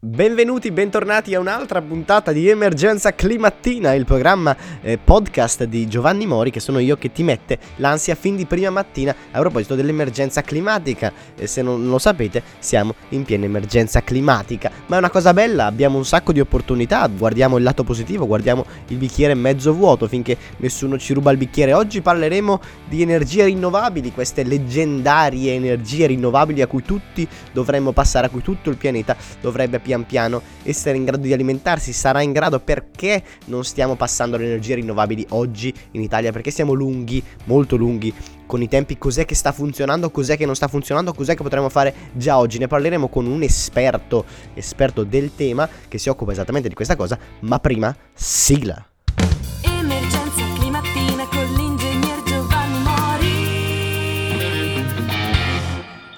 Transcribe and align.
Benvenuti, 0.00 0.70
bentornati 0.70 1.34
a 1.34 1.40
un'altra 1.40 1.82
puntata 1.82 2.30
di 2.30 2.48
Emergenza 2.48 3.16
Climattina, 3.16 3.94
il 3.94 4.04
programma 4.04 4.56
eh, 4.80 4.96
podcast 4.96 5.64
di 5.64 5.88
Giovanni 5.88 6.24
Mori, 6.24 6.52
che 6.52 6.60
sono 6.60 6.78
io 6.78 6.96
che 6.96 7.10
ti 7.10 7.24
mette 7.24 7.58
l'ansia 7.78 8.14
fin 8.14 8.36
di 8.36 8.46
prima 8.46 8.70
mattina 8.70 9.12
a 9.32 9.40
proposito 9.40 9.74
dell'emergenza 9.74 10.42
climatica. 10.42 11.12
E 11.34 11.48
se 11.48 11.62
non 11.62 11.88
lo 11.88 11.98
sapete, 11.98 12.44
siamo 12.60 12.94
in 13.08 13.24
piena 13.24 13.46
emergenza 13.46 14.00
climatica. 14.04 14.70
Ma 14.86 14.94
è 14.94 14.98
una 15.00 15.10
cosa 15.10 15.32
bella, 15.32 15.66
abbiamo 15.66 15.96
un 15.96 16.04
sacco 16.04 16.30
di 16.30 16.38
opportunità, 16.38 17.04
guardiamo 17.08 17.56
il 17.56 17.64
lato 17.64 17.82
positivo, 17.82 18.24
guardiamo 18.24 18.64
il 18.86 18.98
bicchiere 18.98 19.34
mezzo 19.34 19.74
vuoto 19.74 20.06
finché 20.06 20.36
nessuno 20.58 20.96
ci 20.96 21.12
ruba 21.12 21.32
il 21.32 21.38
bicchiere. 21.38 21.72
Oggi 21.72 22.02
parleremo 22.02 22.60
di 22.88 23.02
energie 23.02 23.46
rinnovabili, 23.46 24.12
queste 24.12 24.44
leggendarie 24.44 25.54
energie 25.54 26.06
rinnovabili 26.06 26.62
a 26.62 26.68
cui 26.68 26.82
tutti 26.82 27.26
dovremmo 27.50 27.90
passare, 27.90 28.28
a 28.28 28.30
cui 28.30 28.42
tutto 28.42 28.70
il 28.70 28.76
pianeta 28.76 29.16
dovrebbe 29.40 29.86
pian 29.88 30.04
piano 30.04 30.42
essere 30.64 30.98
in 30.98 31.04
grado 31.06 31.22
di 31.22 31.32
alimentarsi, 31.32 31.94
sarà 31.94 32.20
in 32.20 32.32
grado 32.32 32.60
perché 32.60 33.22
non 33.46 33.64
stiamo 33.64 33.96
passando 33.96 34.36
alle 34.36 34.44
energie 34.44 34.74
rinnovabili 34.74 35.28
oggi 35.30 35.72
in 35.92 36.02
Italia, 36.02 36.30
perché 36.30 36.50
siamo 36.50 36.74
lunghi, 36.74 37.22
molto 37.44 37.76
lunghi 37.76 38.12
con 38.44 38.60
i 38.60 38.68
tempi, 38.68 38.98
cos'è 38.98 39.24
che 39.24 39.34
sta 39.34 39.50
funzionando, 39.52 40.10
cos'è 40.10 40.36
che 40.36 40.44
non 40.44 40.54
sta 40.54 40.68
funzionando, 40.68 41.14
cos'è 41.14 41.34
che 41.34 41.42
potremmo 41.42 41.70
fare 41.70 41.94
già 42.12 42.36
oggi. 42.36 42.58
Ne 42.58 42.66
parleremo 42.66 43.08
con 43.08 43.26
un 43.26 43.42
esperto, 43.42 44.26
esperto 44.52 45.04
del 45.04 45.34
tema 45.34 45.66
che 45.88 45.96
si 45.96 46.10
occupa 46.10 46.32
esattamente 46.32 46.68
di 46.68 46.74
questa 46.74 46.96
cosa, 46.96 47.18
ma 47.40 47.58
prima 47.58 47.96
sigla. 48.12 48.86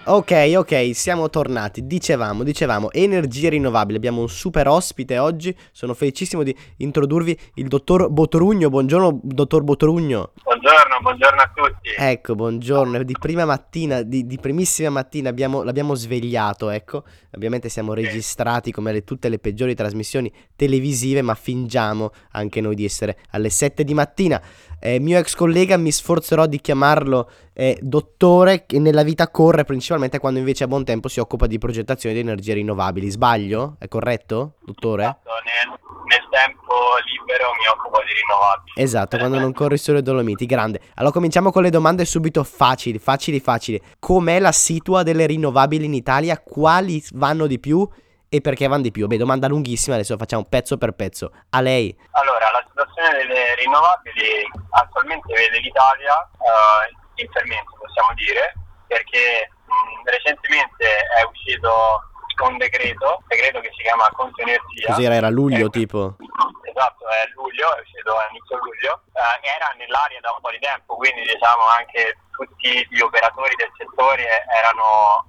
Ok, 0.03 0.55
ok, 0.56 0.91
siamo 0.95 1.29
tornati. 1.29 1.87
Dicevamo, 1.87 2.43
dicevamo, 2.43 2.91
energie 2.91 3.51
rinnovabili. 3.51 3.97
Abbiamo 3.98 4.23
un 4.23 4.29
super 4.29 4.67
ospite 4.67 5.19
oggi. 5.19 5.55
Sono 5.73 5.92
felicissimo 5.95 6.42
di 6.42 6.57
introdurvi 6.79 7.39
il 7.57 7.69
dottor 7.69 8.09
Botorugno. 8.09 8.70
Buongiorno, 8.70 9.20
dottor 9.23 9.62
Botorugno. 9.62 10.33
Buongiorno, 10.42 10.98
buongiorno 11.03 11.41
a 11.41 11.53
tutti. 11.55 11.91
Ecco, 11.97 12.35
buongiorno. 12.35 13.02
Di 13.05 13.14
prima 13.20 13.45
mattina, 13.45 14.01
di, 14.02 14.27
di 14.27 14.39
primissima 14.39 14.89
mattina 14.89 15.29
abbiamo- 15.29 15.63
l'abbiamo 15.63 15.95
svegliato, 15.95 16.70
ecco. 16.70 17.05
Ovviamente 17.36 17.69
siamo 17.69 17.92
registrati 17.92 18.73
come 18.73 18.92
le- 18.92 19.05
tutte 19.05 19.29
le 19.29 19.39
peggiori 19.39 19.74
trasmissioni 19.74 20.33
televisive, 20.57 21.20
ma 21.23 21.35
fingiamo 21.35 22.11
anche 22.33 22.61
noi 22.63 22.74
di 22.74 22.85
essere 22.86 23.19
alle 23.30 23.51
7 23.51 23.85
di 23.85 23.95
mattina. 23.95 24.41
Eh, 24.80 24.98
mio 24.98 25.18
ex 25.18 25.35
collega 25.35 25.77
mi 25.77 25.92
sforzerò 25.92 26.46
di 26.46 26.58
chiamarlo 26.61 27.30
eh, 27.52 27.79
dottore 27.83 28.64
che 28.64 28.79
nella 28.79 29.02
vita 29.02 29.29
corre 29.30 29.64
principalmente 29.64 30.18
quando 30.18 30.39
invece 30.39 30.64
a 30.64 30.67
buon 30.67 30.85
tempo 30.85 31.08
si 31.08 31.20
occupa 31.20 31.46
di 31.46 31.58
progettazione 31.58 32.14
di 32.14 32.20
energie 32.23 32.55
rinnovabili. 32.55 33.11
Sbaglio? 33.11 33.77
È 33.79 33.86
corretto, 33.89 34.55
dottore? 34.64 35.02
Esatto, 35.02 35.30
Nel, 35.45 35.79
nel 36.08 36.29
tempo 36.30 36.74
libero 37.05 37.51
mi 37.58 37.67
occupo 37.70 37.98
di 37.98 38.13
rinnovabili. 38.14 38.73
Esatto, 38.74 39.18
quando 39.18 39.39
non 39.39 39.52
corri 39.52 39.77
sulle 39.77 40.01
Dolomiti, 40.01 40.46
grande. 40.46 40.80
Allora 40.95 41.12
cominciamo 41.12 41.52
con 41.52 41.62
le 41.62 41.70
domande 41.70 42.07
subito 42.07 42.42
facili, 42.42 42.98
facili, 42.98 43.39
facili. 43.39 43.80
Com'è 43.98 44.39
la 44.39 44.52
situa 44.52 45.02
delle 45.02 45.27
rinnovabili 45.27 45.85
in 45.85 45.95
Italia? 45.95 46.41
Quali 46.41 47.05
vanno 47.12 47.47
di 47.47 47.58
più 47.58 47.86
e 48.33 48.41
perché 48.41 48.68
vanno 48.68 48.83
di 48.83 48.92
più? 48.92 49.08
Beh, 49.08 49.17
domanda 49.18 49.48
lunghissima, 49.48 49.96
adesso 49.96 50.17
facciamo 50.17 50.45
pezzo 50.45 50.79
per 50.79 50.92
pezzo. 50.92 51.33
A 51.51 51.61
lei. 51.61 51.91
Allora, 52.13 52.51
la 52.52 52.64
situazione 52.68 53.18
delle 53.18 53.57
rinnovabili 53.57 54.46
attualmente 54.70 55.35
vede 55.35 55.58
l'Italia 55.58 56.14
eh, 56.39 57.23
in 57.23 57.29
fermento, 57.33 57.74
possiamo 57.77 58.14
dire, 58.14 58.55
perché 58.86 59.51
mh, 59.51 60.08
recentemente 60.08 60.86
è 61.18 61.27
uscito 61.27 62.07
un 62.41 62.57
decreto, 62.57 63.20
decreto 63.27 63.61
che 63.61 63.68
si 63.77 63.83
chiama 63.83 64.08
Conto 64.13 64.41
Energia. 64.41 64.95
Cos'era? 64.95 65.14
Era 65.14 65.29
luglio 65.29 65.67
Eh, 65.67 65.70
tipo? 65.70 66.17
Esatto, 66.64 67.05
è 67.11 67.27
luglio, 67.35 67.77
è 67.77 67.80
uscito 67.83 68.17
a 68.17 68.29
inizio 68.30 68.57
luglio, 68.57 69.02
eh, 69.12 69.45
era 69.45 69.74
nell'aria 69.77 70.20
da 70.20 70.30
un 70.30 70.41
po' 70.41 70.51
di 70.51 70.58
tempo, 70.61 70.95
quindi 70.97 71.20
diciamo 71.27 71.67
anche 71.67 72.17
tutti 72.30 72.86
gli 72.89 73.01
operatori 73.02 73.52
del 73.57 73.68
settore 73.77 74.47
erano 74.57 75.27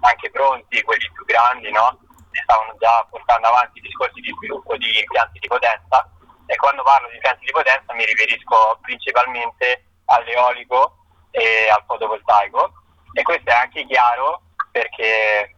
anche 0.00 0.30
pronti, 0.30 0.80
quelli 0.82 1.10
più 1.12 1.24
grandi, 1.26 1.70
no? 1.70 1.98
E 2.34 2.42
stavano 2.42 2.74
già 2.78 3.06
portando 3.08 3.46
avanti 3.46 3.80
discorsi 3.80 4.20
di 4.20 4.34
sviluppo 4.36 4.76
di 4.76 4.98
impianti 4.98 5.38
di 5.38 5.46
potenza. 5.46 6.10
E 6.46 6.56
quando 6.56 6.82
parlo 6.82 7.08
di 7.08 7.14
impianti 7.14 7.44
di 7.46 7.52
potenza 7.52 7.94
mi 7.94 8.04
riferisco 8.04 8.78
principalmente 8.82 9.84
all'eolico 10.06 10.98
e 11.30 11.70
al 11.70 11.84
fotovoltaico. 11.86 12.72
E 13.12 13.22
questo 13.22 13.50
è 13.50 13.54
anche 13.54 13.86
chiaro 13.86 14.42
perché 14.72 15.54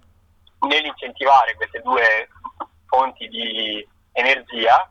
nell'incentivare 0.68 1.54
queste 1.54 1.80
due 1.80 2.28
fonti 2.86 3.26
di 3.28 3.86
energia 4.12 4.88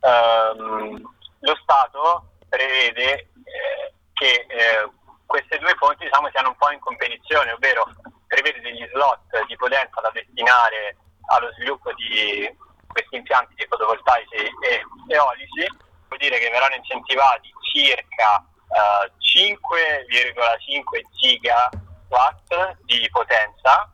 ehm, 0.00 1.02
lo 1.40 1.56
Stato 1.62 2.32
prevede 2.48 3.12
eh, 3.12 3.92
che 4.14 4.46
eh, 4.48 4.90
queste 5.26 5.58
due 5.58 5.74
fonti 5.76 6.04
diciamo, 6.04 6.30
siano 6.30 6.48
un 6.48 6.56
po' 6.56 6.70
in 6.70 6.80
competizione, 6.80 7.52
ovvero 7.52 7.86
prevede 8.26 8.60
degli 8.60 8.86
slot 8.92 9.46
di 9.46 9.56
potenza 9.56 10.00
da 10.00 10.10
destinare 10.10 10.96
allo 11.28 11.52
sviluppo 11.54 11.92
di 11.94 12.48
questi 12.86 13.16
impianti 13.16 13.54
di 13.54 13.66
fotovoltaici 13.68 14.34
e 14.34 14.82
eolici, 15.08 15.66
vuol 16.08 16.18
dire 16.18 16.38
che 16.38 16.50
verranno 16.50 16.74
incentivati 16.74 17.52
circa 17.72 18.44
eh, 18.68 19.12
5,5 19.18 21.00
gigawatt 21.20 22.76
di 22.84 23.08
potenza. 23.10 23.92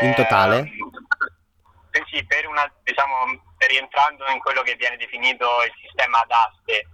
In 0.00 0.14
totale? 0.14 0.70
Eh 1.90 2.04
sì, 2.10 2.24
per 2.24 2.46
una, 2.46 2.70
diciamo, 2.82 3.14
rientrando 3.58 4.26
in 4.28 4.38
quello 4.40 4.62
che 4.62 4.74
viene 4.76 4.96
definito 4.96 5.62
il 5.64 5.72
sistema 5.80 6.20
ad 6.20 6.30
aste, 6.30 6.86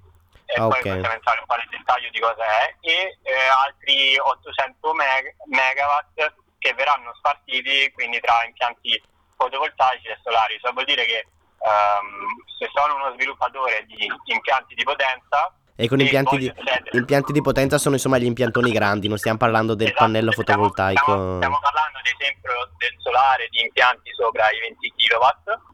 e 0.47 0.61
Ah, 0.61 0.69
poi 0.69 0.79
ok. 0.79 0.83
possiamo 0.83 1.13
entrare 1.13 1.41
un 1.41 1.47
po' 1.47 1.57
nel 1.57 1.69
dettaglio 1.71 2.11
di 2.11 2.21
cosa 2.21 2.45
è, 2.45 2.75
e 2.81 3.19
eh, 3.23 3.49
altri 3.65 4.17
800 4.19 4.93
meg- 4.93 5.35
megawatt 5.47 6.35
che 6.59 6.75
verranno 6.75 7.15
spartiti 7.15 7.91
quindi 7.93 8.21
tra 8.21 8.45
impianti 8.45 9.03
fotovoltaici 9.37 10.09
e 10.09 10.19
solari. 10.23 10.59
Ciò 10.61 10.73
vuol 10.73 10.85
dire 10.85 11.05
che 11.05 11.27
ehm, 11.65 12.27
se 12.59 12.69
sono 12.75 12.95
uno 12.97 13.13
sviluppatore 13.15 13.85
di 13.87 14.07
impianti 14.33 14.75
di 14.75 14.83
potenza 14.85 15.53
E 15.77 15.89
con 15.89 15.99
e 16.01 16.05
impianti 16.05 16.37
di, 16.39 16.49
accedere- 16.49 16.91
impianti 16.99 17.33
di 17.33 17.41
potenza 17.43 17.79
sono 17.79 17.95
insomma 17.97 18.19
gli 18.19 18.27
impiantoni 18.27 18.71
grandi, 18.71 19.09
non 19.09 19.19
stiamo 19.19 19.39
parlando 19.39 19.75
del 19.75 19.89
Esatto, 19.89 20.05
pannello 20.05 20.31
stiamo- 20.33 20.51
fotovoltaico. 20.69 21.03
Stiamo, 21.03 21.37
stiamo 21.37 21.59
parlando 21.61 21.99
ad 21.99 22.07
esempio 22.07 22.53
del 22.79 22.95
solare 22.99 23.49
di 23.51 23.61
impianti 23.63 24.11
sopra 24.15 24.51
i 24.51 24.59
20 24.61 24.93
kW 24.95 25.25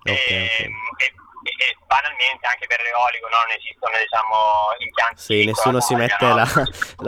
e, 0.04 0.12
ok. 0.12 0.30
e- 0.30 0.70
e 1.42 1.76
banalmente 1.86 2.46
anche 2.46 2.66
per 2.66 2.80
l'eolico 2.82 3.28
no, 3.28 3.36
non 3.36 3.50
esistono 3.56 3.96
diciamo 3.96 4.36
impianti 4.78 5.20
Sì, 5.20 5.44
nessuno 5.44 5.80
si 5.80 5.94
mette 5.94 6.26
no? 6.26 6.34
la, 6.34 6.46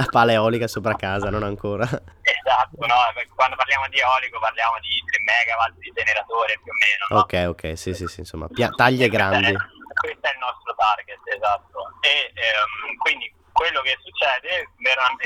la 0.00 0.06
pala 0.10 0.32
eolica 0.32 0.66
sopra 0.66 0.94
casa, 0.96 1.28
non 1.30 1.42
ancora. 1.42 1.84
Esatto, 1.84 2.86
no? 2.86 2.96
quando 3.34 3.56
parliamo 3.56 3.88
di 3.88 3.98
eolico 3.98 4.38
parliamo 4.38 4.78
di 4.80 5.02
3 5.04 5.18
megawatt 5.22 5.74
di 5.78 5.92
generatore 5.94 6.58
più 6.62 6.72
o 6.72 6.76
meno. 6.80 7.02
no? 7.08 7.18
Ok, 7.20 7.34
ok, 7.48 7.78
sì, 7.78 7.92
sì, 7.94 8.06
sì, 8.06 8.20
insomma, 8.20 8.48
pia- 8.48 8.70
taglie 8.70 9.08
grandi. 9.08 9.52
Questo 9.52 10.26
è 10.26 10.32
il 10.32 10.38
nostro 10.38 10.74
target, 10.74 11.20
esatto. 11.24 11.98
E 12.00 12.32
ehm, 12.32 12.96
quindi 12.98 13.30
quello 13.52 13.82
che 13.82 13.96
succede, 14.02 14.72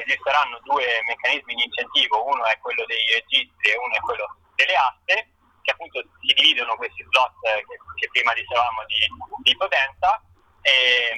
esisteranno 0.03 0.59
due 0.65 0.85
meccanismi 1.07 1.55
di 1.55 1.65
incentivo, 1.65 2.27
uno 2.27 2.45
è 2.45 2.59
quello 2.59 2.85
dei 2.87 2.99
registri 3.15 3.71
e 3.71 3.79
uno 3.79 3.95
è 3.95 4.01
quello 4.01 4.27
delle 4.57 4.75
aste, 4.75 5.36
che 5.67 5.73
appunto 5.75 5.99
si 6.23 6.31
dividono 6.39 6.77
questi 6.79 7.03
slot 7.11 7.35
eh, 7.43 7.59
che, 7.67 7.75
che 7.99 8.09
prima 8.15 8.33
dicevamo 8.33 8.87
di, 8.87 9.03
di 9.43 9.57
potenza 9.59 10.23
e, 10.63 11.11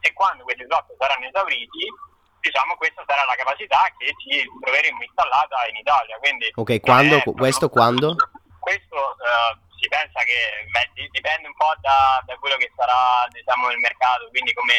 e 0.00 0.12
quando 0.14 0.44
questi 0.44 0.62
slot 0.64 0.86
saranno 0.98 1.26
esauriti 1.26 1.90
diciamo 2.38 2.76
questa 2.76 3.02
sarà 3.06 3.24
la 3.26 3.34
capacità 3.34 3.82
che 3.98 4.14
ci 4.22 4.46
troveremo 4.62 5.02
installata 5.02 5.66
in 5.66 5.76
Italia. 5.82 6.16
Quindi 6.18 6.46
Ok, 6.54 6.78
quando, 6.80 7.16
è- 7.18 7.32
questo 7.34 7.68
quando? 7.68 8.14
Questo 8.62 8.94
eh, 9.18 9.58
si 9.80 9.88
pensa 9.88 10.22
che 10.22 10.38
beh, 10.70 10.90
di- 10.94 11.08
dipende 11.10 11.48
un 11.48 11.54
po' 11.58 11.74
da, 11.80 12.22
da 12.24 12.36
quello 12.36 12.54
che 12.56 12.70
sarà 12.76 13.26
diciamo, 13.34 13.70
il 13.70 13.78
mercato, 13.78 14.28
quindi 14.30 14.52
come 14.54 14.74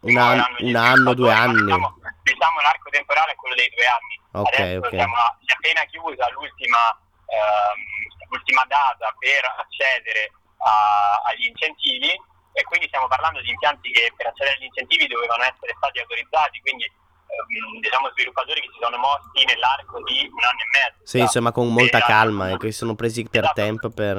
Un 0.00 0.16
an- 0.18 0.44
gli 0.58 0.68
un 0.68 0.76
anno, 0.76 1.14
due 1.14 1.32
ma 1.32 1.40
anni. 1.40 1.62
Diciamo, 1.64 1.96
diciamo 2.22 2.60
l'arco 2.60 2.90
temporale 2.90 3.32
è 3.32 3.36
quello 3.36 3.54
dei 3.54 3.72
due 3.74 3.86
anni. 3.86 4.14
Ok, 4.32 4.52
Adesso 4.60 4.78
ok. 4.84 4.88
siamo 4.92 5.14
si 5.40 5.46
è 5.48 5.52
appena 5.56 5.84
chiusa 5.86 6.28
l'ultima, 6.30 6.78
ehm, 7.28 7.78
l'ultima 8.30 8.64
data 8.68 9.14
per 9.18 9.44
accedere 9.44 10.32
a- 10.64 11.20
agli 11.30 11.46
incentivi 11.46 12.10
e 12.52 12.62
quindi 12.64 12.86
stiamo 12.88 13.06
parlando 13.06 13.40
di 13.40 13.50
impianti 13.50 13.90
che 13.92 14.12
per 14.16 14.26
accedere 14.26 14.56
agli 14.56 14.64
incentivi 14.64 15.06
dovevano 15.06 15.42
essere 15.44 15.74
stati 15.76 16.00
autorizzati, 16.00 16.60
quindi 16.60 16.84
ehm, 16.84 17.80
diciamo 17.80 18.10
sviluppatori 18.10 18.60
che 18.60 18.68
si 18.72 18.78
sono 18.80 18.96
mossi 18.98 19.44
nell'arco 19.46 20.02
di 20.02 20.26
un 20.26 20.42
anno 20.44 20.60
e 20.60 20.68
mezzo. 20.72 21.06
Sì, 21.06 21.18
insomma, 21.20 21.52
con 21.52 21.72
molta 21.72 21.98
E, 21.98 22.02
calma, 22.02 22.50
e 22.50 22.56
che 22.56 22.72
si 22.72 22.78
sono 22.78 22.94
presi 22.94 23.22
per 23.28 23.44
Esatto. 23.44 23.60
tempo 23.60 23.90
per... 23.90 24.16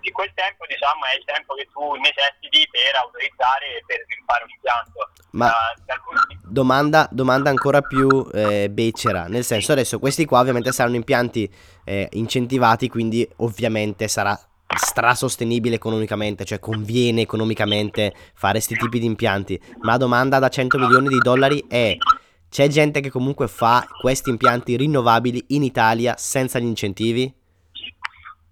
di 0.00 0.10
quel 0.10 0.30
tempo 0.34 0.64
diciamo 0.66 1.04
è 1.04 1.16
il 1.16 1.24
tempo 1.24 1.54
che 1.54 1.68
tu 1.72 1.94
necessiti 1.94 2.66
per 2.70 2.96
autorizzare 3.02 3.78
e 3.78 3.82
per 3.86 4.02
sviluppare 4.04 4.44
un 4.44 4.50
impianto. 4.50 4.98
Ma 5.32 5.52
punto 6.04 6.26
di- 6.28 6.38
domanda, 6.42 7.08
domanda 7.10 7.50
ancora 7.50 7.80
più 7.82 8.08
eh, 8.32 8.68
becera, 8.70 9.26
nel 9.26 9.44
senso 9.44 9.72
adesso 9.72 9.98
questi 9.98 10.24
qua 10.24 10.40
ovviamente 10.40 10.72
saranno 10.72 10.96
impianti 10.96 11.50
eh, 11.84 12.08
incentivati, 12.12 12.88
quindi 12.88 13.28
ovviamente 13.36 14.08
sarà 14.08 14.38
strasostenibile 14.76 15.76
economicamente, 15.76 16.44
cioè 16.44 16.60
conviene 16.60 17.22
economicamente 17.22 18.14
fare 18.34 18.54
questi 18.54 18.76
tipi 18.76 18.98
di 18.98 19.06
impianti. 19.06 19.60
Ma 19.80 19.92
la 19.92 19.96
domanda 19.98 20.38
da 20.38 20.48
100 20.48 20.78
milioni 20.78 21.08
di 21.08 21.18
dollari 21.18 21.64
è, 21.68 21.96
c'è 22.48 22.68
gente 22.68 23.00
che 23.00 23.10
comunque 23.10 23.48
fa 23.48 23.86
questi 24.00 24.30
impianti 24.30 24.76
rinnovabili 24.76 25.44
in 25.48 25.62
Italia 25.62 26.16
senza 26.16 26.58
gli 26.58 26.64
incentivi? 26.64 27.32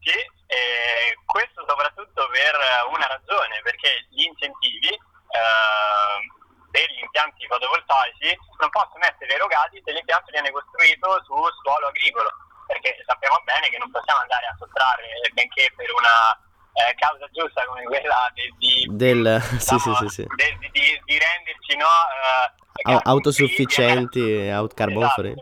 Sì, 0.00 0.10
e 0.48 1.16
questo 1.28 1.64
soprattutto 1.68 2.26
per 2.32 2.56
una 2.88 3.06
ragione, 3.06 3.60
perché 3.62 4.08
gli 4.08 4.24
incentivi 4.24 4.88
eh, 4.88 6.18
per 6.70 6.88
gli 6.90 7.00
impianti 7.04 7.46
fotovoltaici 7.46 8.32
non 8.60 8.70
possono 8.70 9.04
essere 9.04 9.34
erogati 9.34 9.80
se 9.84 9.92
l'impianto 9.92 10.32
viene 10.32 10.50
costruito 10.50 11.20
su 11.24 11.36
suolo 11.62 11.86
agricolo, 11.92 12.32
perché 12.66 12.96
sappiamo 13.06 13.36
bene 13.44 13.68
che 13.68 13.78
non 13.78 13.90
possiamo 13.90 14.20
andare 14.20 14.46
a 14.46 14.56
sottrarre, 14.58 15.04
benché 15.32 15.72
per 15.76 15.92
una 15.92 16.32
eh, 16.80 16.94
causa 16.96 17.28
giusta 17.32 17.64
come 17.66 17.84
quella 17.84 18.30
di, 18.32 18.54
di, 18.56 18.86
Del... 18.88 19.40
sì, 19.60 19.76
sì, 19.78 19.88
diciamo, 19.92 20.08
sì, 20.08 20.08
sì. 20.08 20.24
de- 20.36 20.58
di- 20.72 21.00
di- 21.04 21.18
renderci 21.18 21.76
no, 21.76 21.92
eh, 22.88 23.00
autosufficienti, 23.04 24.20
free, 24.20 24.52
out 24.54 24.74
carbon 24.74 25.04
Esatto. 25.04 25.20
free. 25.20 25.34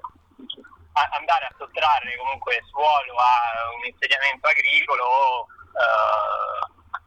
A- 0.97 1.09
andare 1.13 1.45
a 1.45 1.55
sottrarre 1.59 2.17
comunque 2.17 2.63
suolo 2.73 3.13
a 3.21 3.69
un 3.77 3.85
insediamento 3.85 4.49
agricolo 4.49 5.05
o 5.05 5.47
eh, 5.77 6.61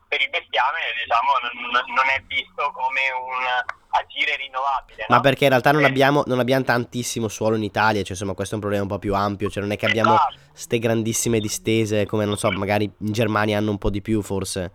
per 0.07 0.21
il 0.21 0.29
bestiame 0.29 0.77
diciamo 1.01 1.31
non, 1.41 1.85
non 1.93 2.07
è 2.09 2.21
visto 2.29 2.71
come 2.71 3.01
un 3.09 3.41
agire 3.89 4.35
rinnovabile 4.37 5.05
Ma 5.09 5.15
no? 5.15 5.21
perché 5.21 5.45
in 5.45 5.49
realtà 5.49 5.71
non 5.71 5.83
Eh, 5.83 5.87
abbiamo, 5.87 6.23
non 6.27 6.39
abbiamo 6.39 6.63
tantissimo 6.63 7.27
suolo 7.27 7.55
in 7.55 7.63
Italia, 7.63 8.01
cioè 8.01 8.11
insomma 8.11 8.33
questo 8.33 8.53
è 8.53 8.55
un 8.57 8.61
problema 8.61 8.83
un 8.83 8.89
po' 8.89 8.99
più 8.99 9.15
ampio, 9.15 9.49
cioè 9.49 9.63
non 9.63 9.71
è 9.71 9.77
che 9.77 9.87
abbiamo 9.87 10.13
esatto. 10.13 10.37
ste 10.53 10.77
grandissime 10.77 11.39
distese 11.39 12.05
come 12.05 12.25
non 12.25 12.37
so, 12.37 12.51
magari 12.51 12.85
in 12.85 13.11
Germania 13.11 13.57
hanno 13.57 13.71
un 13.71 13.77
po' 13.77 13.89
di 13.89 14.01
più 14.01 14.21
forse. 14.21 14.71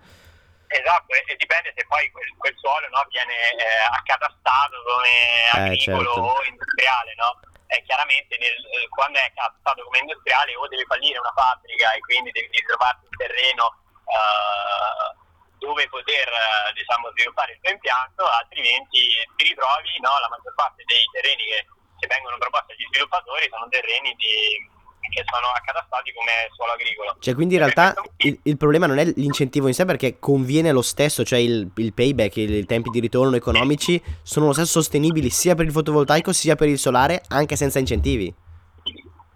Esatto, 0.67 1.15
e, 1.15 1.23
e 1.31 1.37
dipende 1.37 1.73
se 1.77 1.87
poi 1.87 2.11
quel, 2.11 2.27
quel 2.37 2.55
suolo 2.59 2.89
no, 2.91 3.07
viene 3.09 3.35
eh, 3.63 3.87
accatastato 3.95 4.75
come 4.83 5.15
agricolo 5.53 6.03
certo. 6.03 6.21
o 6.21 6.35
industriale, 6.49 7.15
no? 7.15 7.31
E 7.75 7.83
chiaramente 7.83 8.39
nel- 8.39 8.65
eh, 8.71 8.89
quando 8.89 9.19
è 9.19 9.25
accatastato 9.25 9.83
come 9.83 9.99
industriale 9.99 10.55
o 10.55 10.69
deve 10.69 10.85
fallire 10.87 11.19
una 11.19 11.33
fabbrica 11.35 11.93
e 11.93 11.99
quindi 12.01 12.31
devi 12.31 12.49
trovarti 12.67 13.05
un 13.05 13.17
terreno 13.17 13.67
eh, 14.07 15.23
dove 15.59 15.89
poter 15.89 16.29
eh, 16.29 16.73
diciamo, 16.75 17.11
sviluppare 17.11 17.53
il 17.53 17.59
tuo 17.61 17.73
impianto, 17.73 18.25
altrimenti 18.27 19.01
ti 19.37 19.45
ritrovi, 19.49 19.99
no, 20.01 20.19
la 20.21 20.29
maggior 20.29 20.55
parte 20.55 20.85
dei 20.87 21.03
terreni 21.13 21.43
che, 21.45 21.67
che 21.99 22.07
vengono 22.07 22.39
proposti 22.39 22.73
agli 22.73 22.87
sviluppatori 22.93 23.49
sono 23.49 23.67
terreni 23.69 24.15
di- 24.15 24.71
che 25.13 25.25
sono 25.31 25.49
accatastati 25.49 26.13
come 26.13 26.31
suolo 26.55 26.73
agricolo. 26.73 27.17
Cioè 27.19 27.35
quindi 27.35 27.55
in 27.55 27.61
realtà 27.61 27.95
il, 28.19 28.39
il 28.43 28.57
problema 28.57 28.87
non 28.87 28.99
è 28.99 29.05
l'incentivo 29.17 29.69
in 29.69 29.75
sé 29.75 29.85
perché 29.85 30.19
conviene 30.19 30.73
lo 30.73 30.83
stesso, 30.83 31.25
cioè 31.25 31.39
il, 31.39 31.71
il 31.77 31.93
payback, 31.93 32.37
il- 32.37 32.55
i 32.55 32.67
tempi 32.67 32.91
di 32.91 33.01
ritorno 33.01 33.37
economici 33.37 34.03
sono 34.23 34.47
lo 34.47 34.53
stesso 34.53 34.81
sostenibili 34.81 35.31
sia 35.31 35.55
per 35.55 35.67
il 35.67 35.73
fotovoltaico 35.73 36.33
sia 36.33 36.55
per 36.57 36.69
il 36.69 36.79
solare 36.79 37.23
anche 37.29 37.57
senza 37.57 37.79
incentivi. 37.79 38.35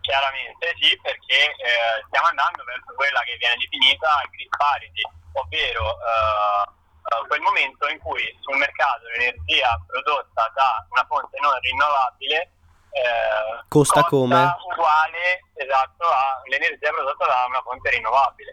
Chiaramente 0.00 0.72
sì, 0.80 0.96
perché 1.02 1.52
eh, 1.52 2.00
stiamo 2.08 2.28
andando 2.28 2.64
verso 2.64 2.94
quella 2.96 3.20
che 3.28 3.36
viene 3.36 3.56
definita 3.60 4.08
grid 4.30 4.48
parity, 4.56 5.02
ovvero 5.36 5.84
eh, 6.00 6.64
eh, 6.64 7.26
quel 7.28 7.40
momento 7.42 7.88
in 7.88 7.98
cui 8.00 8.24
sul 8.40 8.56
mercato 8.56 9.04
l'energia 9.16 9.76
prodotta 9.86 10.50
da 10.54 10.86
una 10.88 11.04
fonte 11.06 11.36
non 11.40 11.52
rinnovabile 11.60 12.52
eh, 12.88 13.64
Costa 13.68 14.02
come? 14.04 14.48
uguale 14.72 15.44
esatto 15.68 16.04
all'energia 16.08 16.90
prodotta 16.90 17.26
da 17.26 17.44
una 17.46 17.60
fonte 17.60 17.90
rinnovabile. 17.90 18.50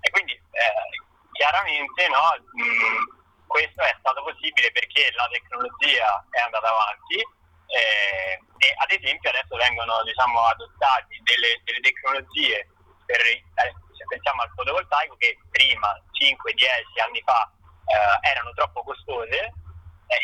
E 0.00 0.10
quindi 0.10 0.32
eh, 0.32 0.86
chiaramente 1.32 2.08
no, 2.08 2.36
mh, 2.36 3.46
questo 3.48 3.82
è 3.82 3.96
stato 3.98 4.22
possibile 4.22 4.70
perché 4.72 5.10
la 5.16 5.26
tecnologia 5.32 6.24
è 6.30 6.40
andata 6.40 6.68
avanti 6.68 7.16
eh, 7.16 8.36
e 8.60 8.68
ad 8.76 8.90
esempio 8.92 9.30
adesso 9.30 9.56
vengono 9.56 10.02
diciamo, 10.04 10.44
adottati 10.44 11.18
delle, 11.24 11.60
delle 11.64 11.80
tecnologie 11.80 12.68
per, 13.06 13.20
eh, 13.24 13.74
se 13.96 14.04
pensiamo 14.06 14.42
al 14.42 14.52
fotovoltaico 14.54 15.16
che 15.16 15.38
prima 15.50 15.96
5-10 16.12 17.02
anni 17.02 17.22
fa 17.24 17.50
eh, 17.88 18.28
erano 18.28 18.52
troppo 18.52 18.82
costose 18.84 19.52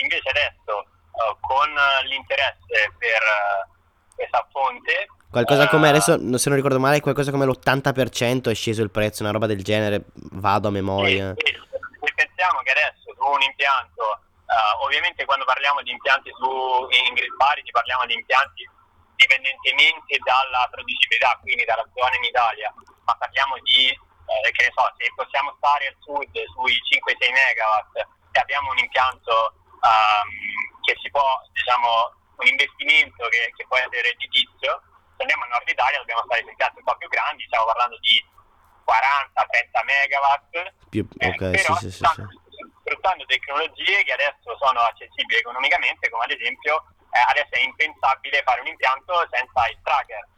invece 0.01 0.29
adesso 0.31 0.81
eh, 0.81 1.37
con 1.41 1.69
l'interesse 2.05 2.93
per 2.99 3.23
questa 4.15 4.47
fonte 4.51 5.07
Qualcosa 5.35 5.67
come 5.67 5.87
eh, 5.87 5.91
adesso, 5.91 6.15
no- 6.15 6.39
se 6.39 6.47
non 6.47 6.55
ricordo 6.55 6.79
male, 6.79 7.03
qualcosa 7.03 7.35
come 7.35 7.45
l'80% 7.45 8.51
è 8.51 8.55
sceso 8.55 8.87
il 8.87 8.95
prezzo, 8.95 9.27
una 9.27 9.33
roba 9.35 9.51
del 9.51 9.65
genere, 9.67 10.07
vado 10.39 10.69
a 10.69 10.71
memoria. 10.71 11.35
Sì, 11.35 11.51
sì. 11.51 11.59
Se 11.59 12.13
pensiamo 12.15 12.63
che 12.63 12.71
adesso 12.71 13.11
su 13.11 13.19
un 13.19 13.43
impianto, 13.43 14.23
eh, 14.47 14.85
ovviamente 14.87 15.25
quando 15.25 15.45
parliamo 15.45 15.83
di 15.83 15.91
impianti 15.91 16.31
su, 16.39 16.47
in 16.47 17.15
grid 17.19 17.35
parity 17.35 17.69
parliamo 17.75 18.07
di 18.07 18.15
impianti 18.15 18.63
dipendentemente 19.19 20.23
dalla 20.23 20.71
producibilità, 20.71 21.35
quindi 21.43 21.67
dalla 21.67 21.87
zona 21.99 22.15
in 22.15 22.31
Italia, 22.31 22.71
ma 23.03 23.15
parliamo 23.19 23.59
di, 23.67 23.91
eh, 23.91 24.51
che 24.55 24.71
ne 24.71 24.71
so, 24.71 24.87
se 24.95 25.11
possiamo 25.19 25.51
stare 25.59 25.91
al 25.91 25.99
sud 25.99 26.31
sui 26.31 26.79
5-6 26.79 27.35
megawatt 27.35 28.07
e 28.31 28.39
abbiamo 28.39 28.71
un 28.71 28.79
impianto 28.79 29.51
ehm, 29.83 30.31
che 30.87 30.95
si 31.03 31.11
può, 31.11 31.43
diciamo, 31.51 32.23
un 32.37 32.47
investimento 32.47 33.27
che, 33.29 33.53
che 33.57 33.65
può 33.67 33.77
essere 33.77 34.03
redditizio, 34.03 34.83
se 35.17 35.23
andiamo 35.23 35.45
al 35.45 35.51
nord 35.55 35.69
Italia 35.69 35.99
dobbiamo 35.99 36.23
stare 36.27 36.43
su 36.43 36.49
impianti 36.51 36.79
un 36.79 36.85
po' 36.85 36.97
più 36.97 37.09
grandi, 37.09 37.45
stiamo 37.47 37.65
parlando 37.67 37.99
di 37.99 38.15
40-30 38.85 39.85
megawatt, 39.85 40.53
Più, 40.91 41.07
eh, 41.19 41.29
ok, 41.29 41.37
però 41.51 41.75
sì, 41.77 41.91
sì, 41.91 41.91
sì, 41.91 42.05
stanno 42.05 42.29
sì. 42.29 42.39
sfruttando 42.83 43.25
tecnologie 43.25 44.05
che 44.05 44.13
adesso 44.13 44.57
sono 44.61 44.81
accessibili 44.81 45.39
economicamente, 45.41 46.09
come 46.11 46.25
ad 46.25 46.31
esempio 46.31 46.85
eh, 47.15 47.25
adesso 47.31 47.51
è 47.55 47.61
impensabile 47.63 48.43
fare 48.45 48.61
un 48.61 48.67
impianto 48.69 49.15
senza 49.31 49.69
il 49.69 49.79
tracker. 49.83 50.29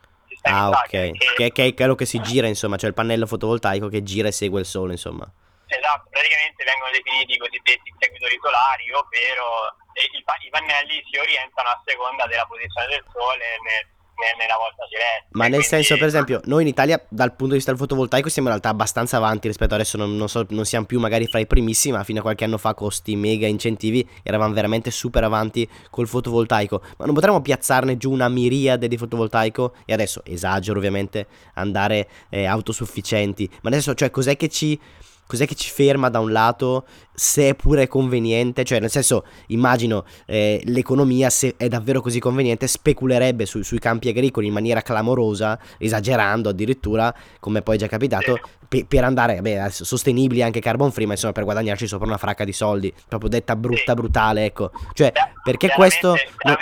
Ah, 0.43 0.69
tracker, 0.71 1.11
ok. 1.11 1.19
che- 1.19 1.35
Che, 1.35 1.53
che 1.53 1.65
è 1.67 1.75
quello 1.75 1.95
che 1.95 2.05
si 2.07 2.21
gira, 2.21 2.47
insomma, 2.47 2.77
cioè 2.77 2.89
il 2.89 2.95
pannello 2.95 3.27
fotovoltaico 3.27 3.89
che 3.89 4.03
gira 4.03 4.29
e 4.29 4.33
segue 4.33 4.61
il 4.61 4.67
sole, 4.67 4.93
insomma. 4.93 5.27
Esatto, 5.67 6.07
praticamente 6.11 6.63
vengono 6.63 6.91
definiti 6.95 7.35
i 7.35 7.43
cosiddetti 7.43 7.91
inseguitori 7.91 8.39
solari, 8.39 8.87
ovvero 8.95 9.75
eh, 9.99 10.07
i, 10.15 10.23
pa- 10.23 10.39
i 10.39 10.51
pannelli 10.51 11.03
si 11.11 11.19
orientano 11.19 11.69
a 11.75 11.83
seconda 11.85 12.27
della 12.31 12.47
posizione 12.47 12.87
del 12.87 13.05
sole 13.11 13.45
nel- 13.67 13.95
nel- 14.17 14.37
nella 14.39 14.57
volta 14.57 14.87
celeste. 14.89 15.29
Ma 15.37 15.45
nel 15.51 15.61
Quindi- 15.67 15.67
senso, 15.75 15.99
per 15.99 16.07
esempio, 16.09 16.41
noi 16.47 16.63
in 16.63 16.69
Italia, 16.71 16.97
dal 17.11 17.35
punto 17.35 17.53
di 17.53 17.59
vista 17.61 17.71
del 17.75 17.81
fotovoltaico, 17.81 18.31
siamo 18.31 18.49
in 18.49 18.55
realtà 18.55 18.71
abbastanza 18.71 19.19
avanti 19.19 19.49
rispetto 19.49 19.75
adesso. 19.75 19.99
Non, 19.99 20.17
non 20.17 20.29
so, 20.31 20.47
non 20.51 20.65
siamo 20.65 20.87
più 20.87 20.99
magari 21.01 21.27
fra 21.27 21.39
i 21.41 21.47
primissimi, 21.47 21.97
ma 21.99 22.05
fino 22.05 22.21
a 22.21 22.23
qualche 22.23 22.45
anno 22.45 22.57
fa, 22.57 22.73
con 22.73 22.91
sti 22.91 23.15
mega 23.17 23.47
incentivi, 23.47 24.09
eravamo 24.23 24.55
veramente 24.55 24.91
super 24.91 25.25
avanti 25.25 25.69
col 25.91 26.07
fotovoltaico. 26.09 26.81
Ma 26.97 27.05
non 27.05 27.13
potremmo 27.15 27.43
piazzarne 27.43 27.99
giù 27.99 28.11
una 28.11 28.29
miriade 28.31 28.89
di 28.89 28.97
fotovoltaico? 28.97 29.75
E 29.85 29.93
adesso, 29.93 30.23
esagero 30.25 30.79
ovviamente, 30.79 31.27
andare 31.55 32.09
eh, 32.31 32.47
autosufficienti. 32.47 33.51
Ma 33.63 33.69
adesso, 33.69 33.93
cioè, 33.95 34.11
cos'è 34.11 34.37
che 34.39 34.49
ci 34.49 34.81
cos'è 35.27 35.47
che 35.47 35.55
ci 35.55 35.71
ferma 35.71 36.09
da 36.09 36.21
un 36.21 36.33
lato 36.33 36.87
se 37.13 37.49
è 37.49 37.55
pure 37.55 37.89
conveniente, 37.89 38.63
cioè 38.65 38.79
nel 38.79 38.91
senso 38.91 39.25
immagino 39.49 40.05
eh, 40.27 40.61
l'economia 40.67 41.31
se 41.31 41.55
è 41.57 41.67
davvero 41.69 42.01
così 42.01 42.21
conveniente 42.21 42.67
speculerebbe 42.67 43.47
su- 43.47 43.63
sui 43.63 43.79
campi 43.79 44.09
agricoli 44.09 44.47
in 44.47 44.53
maniera 44.53 44.83
clamorosa, 44.83 45.59
esagerando 45.79 46.51
addirittura, 46.51 47.13
come 47.41 47.63
poi 47.63 47.77
è 47.77 47.79
già 47.79 47.89
capitato, 47.89 48.39
pe- 48.69 48.85
per 48.87 49.05
andare, 49.05 49.41
beh, 49.41 49.69
sostenibili 49.71 50.43
anche 50.43 50.61
carbon 50.61 50.93
free, 50.93 51.07
ma 51.07 51.13
insomma 51.13 51.33
per 51.33 51.45
guadagnarci 51.45 51.87
sopra 51.87 52.07
una 52.07 52.19
fracca 52.19 52.45
di 52.45 52.53
soldi, 52.53 52.93
proprio 53.09 53.31
detta 53.31 53.57
brutta, 53.57 53.95
brutale, 53.95 54.45
ecco. 54.45 54.71
Cioè, 54.93 55.13
perché 55.43 55.71
questo... 55.71 56.15
no- 56.43 56.57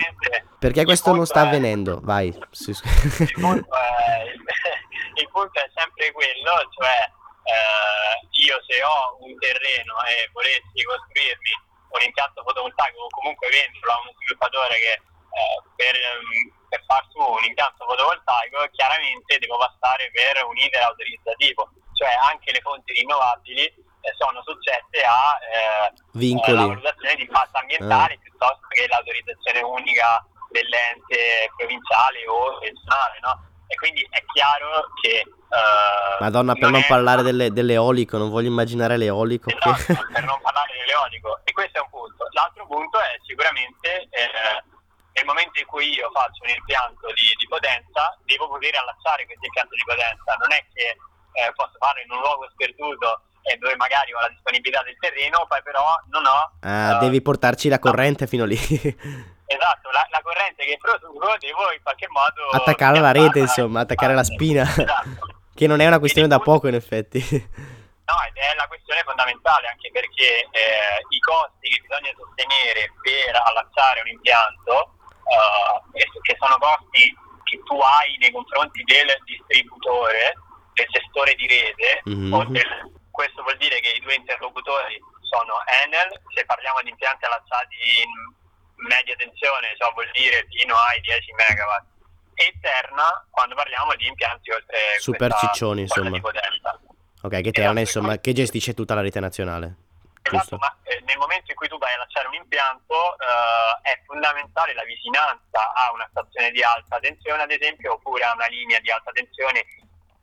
perché 0.59 0.85
questo 0.85 1.14
non 1.14 1.26
sta 1.26 1.42
avvenendo? 1.42 2.00
Vai. 2.02 2.28
Il 2.28 2.38
punto 3.35 3.66
è, 3.75 4.25
il 5.21 5.28
punto 5.30 5.59
è 5.61 5.71
sempre 5.75 6.11
quello, 6.12 6.52
cioè 6.71 7.23
io 7.45 8.57
se 8.67 8.83
ho 8.83 9.17
un 9.21 9.37
terreno 9.39 9.95
e 10.05 10.29
volessi 10.33 10.85
costruirmi 10.85 11.53
un 11.95 12.03
impianto 12.03 12.43
fotovoltaico 12.43 12.99
o 12.99 13.09
comunque 13.09 13.49
venderlo 13.49 13.93
a 13.93 14.01
uno 14.01 14.13
sviluppatore 14.17 14.75
che 14.81 14.95
eh, 15.35 15.59
per, 15.77 15.95
ehm, 15.95 16.67
per 16.69 16.83
far 16.87 17.03
su 17.11 17.19
un 17.19 17.45
impianto 17.45 17.85
fotovoltaico 17.85 18.69
chiaramente 18.73 19.39
devo 19.39 19.59
passare 19.59 20.11
per 20.11 20.45
un 20.45 20.57
iter 20.57 20.83
autorizzativo, 20.83 21.71
cioè 21.95 22.11
anche 22.31 22.53
le 22.53 22.61
fonti 22.61 22.93
rinnovabili 22.93 23.65
eh, 23.67 24.13
sono 24.19 24.43
soggette 24.43 25.03
a 25.03 25.39
eh, 25.43 25.93
Vincoli. 26.13 26.53
eh, 26.53 26.61
la 26.61 26.67
valutazione 26.67 27.15
di 27.15 27.23
impatto 27.23 27.59
ambientale 27.59 28.19
piuttosto 28.19 28.67
che 28.69 28.87
l'autorizzazione 28.87 29.61
unica 29.63 30.25
dell'ente 30.51 31.51
provinciale 31.57 32.27
o 32.29 32.59
regionale, 32.59 33.19
no? 33.23 33.53
E 33.66 33.75
quindi 33.76 34.06
è 34.11 34.23
chiaro 34.33 34.88
che... 35.00 35.18
eh, 35.25 36.16
Madonna, 36.21 36.52
per 36.54 36.71
non 36.71 36.80
è- 36.80 36.87
parlare 36.87 37.23
delle, 37.23 37.50
dell'eolico, 37.52 38.16
non 38.18 38.30
voglio 38.30 38.49
immaginare 38.49 38.97
l'eolico. 38.97 39.50
che- 39.50 39.56
Esatto, 39.56 40.06
per 40.12 40.25
non 40.25 40.40
parlare 40.44 40.73
dell'eolico. 40.78 41.40
E 41.44 41.52
questo 41.52 41.78
è 41.78 41.80
un 41.80 41.88
punto. 41.90 42.26
L'altro 42.33 42.66
punto 42.66 42.99
è 43.00 43.16
sicuramente 43.26 44.09
eh, 44.11 44.62
nel 45.14 45.25
momento 45.25 45.59
in 45.61 45.66
cui 45.66 45.94
io 45.94 46.11
faccio 46.12 46.42
un 46.44 46.50
impianto 46.50 47.06
di, 47.14 47.26
di 47.38 47.47
potenza, 47.49 48.16
devo 48.25 48.49
poter 48.49 48.75
allacciare 48.76 49.25
questo 49.26 49.47
impianto 49.47 49.75
di 49.75 49.83
potenza. 49.87 50.35
Non 50.38 50.52
è 50.52 50.61
che 50.75 50.97
eh, 51.40 51.52
posso 51.54 51.75
farlo 51.78 52.00
in 52.02 52.11
un 52.12 52.18
luogo 52.21 52.47
sperduto 52.52 53.23
e 53.47 53.56
dove 53.59 53.76
magari 53.76 54.12
ho 54.14 54.21
la 54.21 54.28
disponibilità 54.28 54.83
del 54.83 54.97
terreno, 54.99 55.44
poi 55.47 55.62
però 55.62 55.85
non 56.11 56.25
ho... 56.26 56.52
Ah, 56.61 56.97
eh, 56.97 56.99
devi 57.00 57.21
portarci 57.21 57.68
la 57.68 57.78
corrente 57.78 58.26
fino 58.26 58.44
lì. 58.44 58.56
Esatto, 59.95 60.11
la, 60.11 60.19
la 60.19 60.23
corrente 60.23 60.65
che 60.65 60.77
produco 60.81 61.37
devo 61.39 61.73
in 61.73 61.83
qualche 61.83 62.09
modo... 62.09 62.51
attaccare 62.51 62.99
alla 62.99 63.13
rete, 63.13 63.39
insomma, 63.41 63.81
in 63.81 63.85
attaccare 63.87 64.15
la 64.15 64.21
parte. 64.23 64.35
spina. 64.35 64.63
Esatto. 64.75 65.43
che 65.55 65.67
non 65.69 65.79
è 65.81 65.87
una 65.87 65.99
questione 66.01 66.27
da 66.27 66.39
Quindi, 66.39 66.53
poco, 66.53 66.69
in 66.69 66.75
effetti. 66.75 67.19
No, 68.05 68.17
ed 68.27 68.37
è 68.37 68.55
la 68.57 68.67
questione 68.67 69.01
fondamentale 69.07 69.69
anche 69.69 69.89
perché 69.93 70.45
eh, 70.51 70.99
i 71.09 71.19
costi 71.21 71.69
che 71.71 71.81
bisogna 71.81 72.11
sostenere 72.19 72.91
per 73.01 73.33
allacciare 73.39 74.01
un 74.03 74.09
impianto, 74.09 74.99
eh, 75.95 76.05
che 76.27 76.37
sono 76.39 76.59
costi 76.59 77.07
che 77.45 77.63
tu 77.65 77.79
hai 77.81 78.19
nei 78.19 78.33
confronti 78.33 78.83
del 78.83 79.09
distributore, 79.25 80.35
del 80.75 80.87
gestore 80.91 81.35
di 81.35 81.47
rete, 81.47 82.01
Mhm. 82.05 82.33
o 82.35 82.45
del- 82.51 82.91
questo 83.15 83.43
vuol 83.43 83.57
dire 83.57 83.79
che 83.81 83.91
i 83.95 84.01
due 84.01 84.15
interlocutori 84.17 84.99
sono 85.23 85.55
Enel, 85.87 86.11
se 86.35 86.45
parliamo 86.45 86.83
di 86.83 86.91
impianti 86.91 87.25
allacciati 87.25 87.77
in 88.03 88.11
media 88.76 89.14
tensione, 89.16 89.75
ciò 89.76 89.93
vuol 89.93 90.11
dire 90.12 90.47
fino 90.50 90.75
ai 90.76 91.00
10 91.00 91.33
megawatt, 91.33 91.87
e 92.35 92.52
Terna 92.61 93.26
quando 93.31 93.54
parliamo 93.54 93.95
di 93.95 94.07
impianti 94.07 94.50
oltre 94.50 94.76
Super 94.99 95.33
ciccioni, 95.35 95.83
insomma. 95.83 96.21
Ok, 97.23 97.40
che 97.40 97.52
Terna, 97.52 97.81
insomma, 97.81 98.19
che 98.19 98.33
gestisce 98.33 98.75
tutta 98.75 98.95
la 98.95 99.00
rete 99.00 99.21
nazionale. 99.21 99.76
Esatto, 100.25 100.57
ma 100.57 100.75
eh, 100.85 101.02
nel 101.04 101.19
momento 101.19 101.50
in 101.50 101.57
cui 101.57 101.69
tu 101.69 101.76
vai 101.76 101.93
a 101.93 101.99
lanciare 101.99 102.28
un 102.28 102.35
impianto 102.35 103.12
eh, 103.19 103.90
è 103.93 104.00
fondamentale 104.07 104.73
la 104.73 104.85
vicinanza 104.85 105.73
a 105.75 105.93
una 105.93 106.07
stazione 106.11 106.50
di 106.50 106.62
alta 106.62 106.99
tensione, 106.99 107.43
ad 107.43 107.50
esempio, 107.50 107.95
oppure 107.95 108.25
a 108.25 108.33
una 108.33 108.47
linea 108.47 108.81
di 108.81 108.90
alta 108.90 109.11
tensione 109.12 109.64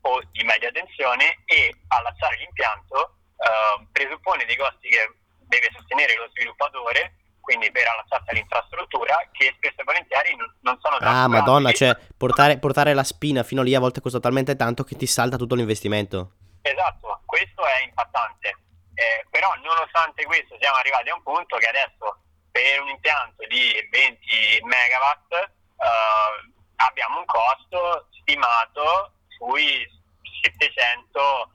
o 0.02 0.20
di 0.32 0.42
media 0.42 0.72
tensione 0.72 1.42
e 1.44 1.72
allacciare 1.88 2.36
l'impianto 2.38 3.14
eh, 3.38 3.86
presuppone 3.92 4.44
dei 4.44 4.56
costi 4.56 4.88
che 4.88 5.14
deve 5.46 5.70
sostenere 5.72 6.16
lo 6.16 6.28
sviluppatore, 6.30 7.21
quindi 7.42 7.70
per 7.70 7.86
allacciarsi 7.86 8.30
all'infrastruttura, 8.30 9.28
che 9.32 9.52
spesso 9.56 9.80
e 9.80 9.84
volentieri 9.84 10.34
non, 10.62 10.78
sono 10.80 10.96
Ah, 10.96 10.98
trascurabili. 11.00 11.38
madonna, 11.38 11.72
cioè, 11.72 11.96
portare, 12.16 12.58
portare 12.58 12.94
la 12.94 13.04
spina 13.04 13.42
fino 13.42 13.60
lì 13.62 13.74
a 13.74 13.80
volte 13.80 14.00
costa 14.00 14.20
talmente 14.20 14.56
tanto 14.56 14.84
che 14.84 14.94
ti 14.96 15.06
salta 15.06 15.36
tutto 15.36 15.54
l'investimento. 15.56 16.32
Esatto, 16.62 17.20
questo 17.26 17.66
è 17.66 17.82
impattante. 17.82 18.56
Eh, 18.94 19.26
però 19.30 19.52
nonostante 19.64 20.24
questo 20.24 20.56
siamo 20.60 20.76
arrivati 20.76 21.08
a 21.10 21.14
un 21.14 21.22
punto 21.22 21.56
che 21.56 21.66
adesso 21.66 22.22
per 22.52 22.80
un 22.80 22.88
impianto 22.88 23.44
di 23.48 23.72
20 23.90 24.60
megawatt 24.62 25.32
eh, 25.32 25.42
abbiamo 26.76 27.18
un 27.18 27.24
costo 27.24 28.06
stimato 28.20 29.14
sui 29.36 29.82
700 30.42 31.50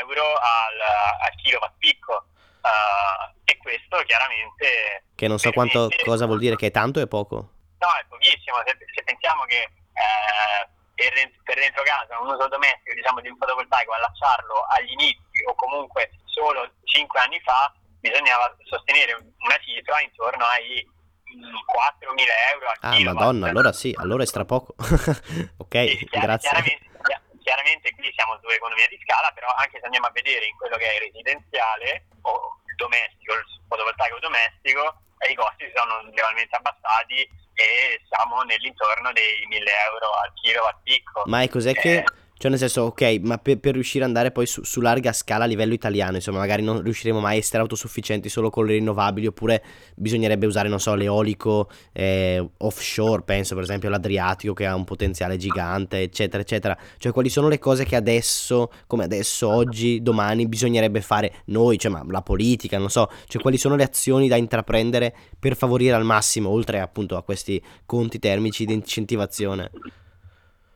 euro 0.00 0.24
al, 0.36 0.80
al 1.22 1.34
kilowatt 1.42 1.74
picco 1.78 2.26
Eh, 2.62 3.52
e 3.52 3.56
questo 3.58 3.96
chiaramente 4.06 5.04
Che 5.14 5.28
non 5.28 5.38
so 5.38 5.50
quanto, 5.50 5.88
cosa 6.04 6.26
vuol 6.26 6.38
dire, 6.38 6.56
che 6.56 6.68
è 6.68 6.70
tanto 6.70 7.00
o 7.00 7.02
è 7.02 7.08
poco. 7.08 7.36
No, 7.78 7.88
è 7.98 8.04
pochissimo. 8.08 8.56
Se, 8.64 8.76
se 8.94 9.02
pensiamo 9.02 9.44
che 9.44 9.62
eh, 9.66 10.62
per, 10.94 11.12
per 11.42 11.56
dentro 11.58 11.82
casa 11.82 12.18
un 12.20 12.28
uso 12.30 12.46
domestico 12.48 12.94
diciamo, 12.94 13.20
di 13.20 13.28
un 13.28 13.36
fotovoltaico, 13.36 13.92
allacciarlo 13.92 14.54
agli 14.70 14.92
inizi 14.92 15.42
o 15.48 15.54
comunque 15.54 16.10
solo 16.24 16.70
5 16.84 17.20
anni 17.20 17.40
fa, 17.40 17.72
bisognava 18.00 18.56
sostenere 18.64 19.14
una 19.14 19.58
cifra 19.58 20.00
intorno 20.00 20.44
ai 20.44 20.86
mm, 21.34 21.42
4.000 21.42 22.54
euro 22.54 22.66
al 22.68 22.76
Ah, 22.80 23.00
madonna, 23.02 23.48
allora 23.48 23.72
sì, 23.72 23.94
allora 23.98 24.22
è 24.22 24.26
stra 24.26 24.44
poco. 24.44 24.74
ok, 24.78 25.76
Sì, 25.88 26.06
chiar- 26.06 26.24
grazie. 26.24 26.48
Chiaramente, 26.48 26.86
chia- 27.02 27.22
chiaramente 27.42 27.94
qui 27.94 28.12
siamo 28.14 28.38
su 28.40 28.48
economia 28.48 28.86
di 28.88 28.98
scala, 29.02 29.30
però 29.34 29.48
anche 29.56 29.78
se 29.78 29.84
andiamo 29.84 30.06
a 30.06 30.12
vedere 30.12 30.46
in 30.46 30.56
quello 30.56 30.76
che 30.76 30.86
è 30.86 30.98
residenziale 30.98 32.06
o 32.22 32.58
il 32.66 32.74
domestico, 32.76 33.34
il 33.34 33.44
fotovoltaico 33.68 34.18
domestico, 34.18 35.02
eh, 35.18 35.30
i 35.30 35.34
costi 35.34 35.64
si 35.66 35.72
sono 35.74 36.02
legalmente 36.02 36.56
abbassati 36.56 37.20
e 37.54 38.00
siamo 38.08 38.42
nell'intorno 38.42 39.12
dei 39.12 39.46
1000 39.46 39.70
euro 39.92 40.10
al 40.12 40.32
kilowatt 40.34 40.82
picco. 40.82 41.22
Ma 41.26 41.42
è 41.42 41.48
cos'è 41.48 41.74
che... 41.74 42.04
Cioè, 42.42 42.50
nel 42.50 42.58
senso, 42.58 42.82
ok, 42.82 43.20
ma 43.22 43.38
per, 43.38 43.60
per 43.60 43.74
riuscire 43.74 44.02
ad 44.02 44.10
andare 44.10 44.32
poi 44.32 44.46
su, 44.46 44.64
su 44.64 44.80
larga 44.80 45.12
scala 45.12 45.44
a 45.44 45.46
livello 45.46 45.74
italiano, 45.74 46.16
insomma, 46.16 46.38
magari 46.38 46.60
non 46.60 46.82
riusciremo 46.82 47.20
mai 47.20 47.36
a 47.36 47.38
essere 47.38 47.62
autosufficienti 47.62 48.28
solo 48.28 48.50
con 48.50 48.66
le 48.66 48.72
rinnovabili, 48.72 49.28
oppure 49.28 49.62
bisognerebbe 49.94 50.46
usare, 50.46 50.68
non 50.68 50.80
so, 50.80 50.96
l'eolico 50.96 51.70
eh, 51.92 52.44
offshore, 52.56 53.22
penso 53.22 53.54
per 53.54 53.62
esempio 53.62 53.86
all'Adriatico 53.86 54.54
che 54.54 54.66
ha 54.66 54.74
un 54.74 54.82
potenziale 54.82 55.36
gigante, 55.36 56.00
eccetera, 56.00 56.42
eccetera. 56.42 56.76
Cioè, 56.98 57.12
quali 57.12 57.28
sono 57.28 57.46
le 57.46 57.60
cose 57.60 57.84
che 57.84 57.94
adesso, 57.94 58.72
come 58.88 59.04
adesso, 59.04 59.48
oggi, 59.48 60.02
domani, 60.02 60.48
bisognerebbe 60.48 61.00
fare 61.00 61.42
noi, 61.44 61.78
cioè, 61.78 61.92
ma 61.92 62.04
la 62.08 62.22
politica, 62.22 62.76
non 62.76 62.90
so, 62.90 63.08
cioè, 63.28 63.40
quali 63.40 63.56
sono 63.56 63.76
le 63.76 63.84
azioni 63.84 64.26
da 64.26 64.34
intraprendere 64.34 65.14
per 65.38 65.54
favorire 65.54 65.94
al 65.94 66.04
massimo, 66.04 66.48
oltre 66.48 66.80
appunto 66.80 67.16
a 67.16 67.22
questi 67.22 67.62
conti 67.86 68.18
termici 68.18 68.64
di 68.64 68.72
incentivazione? 68.72 69.70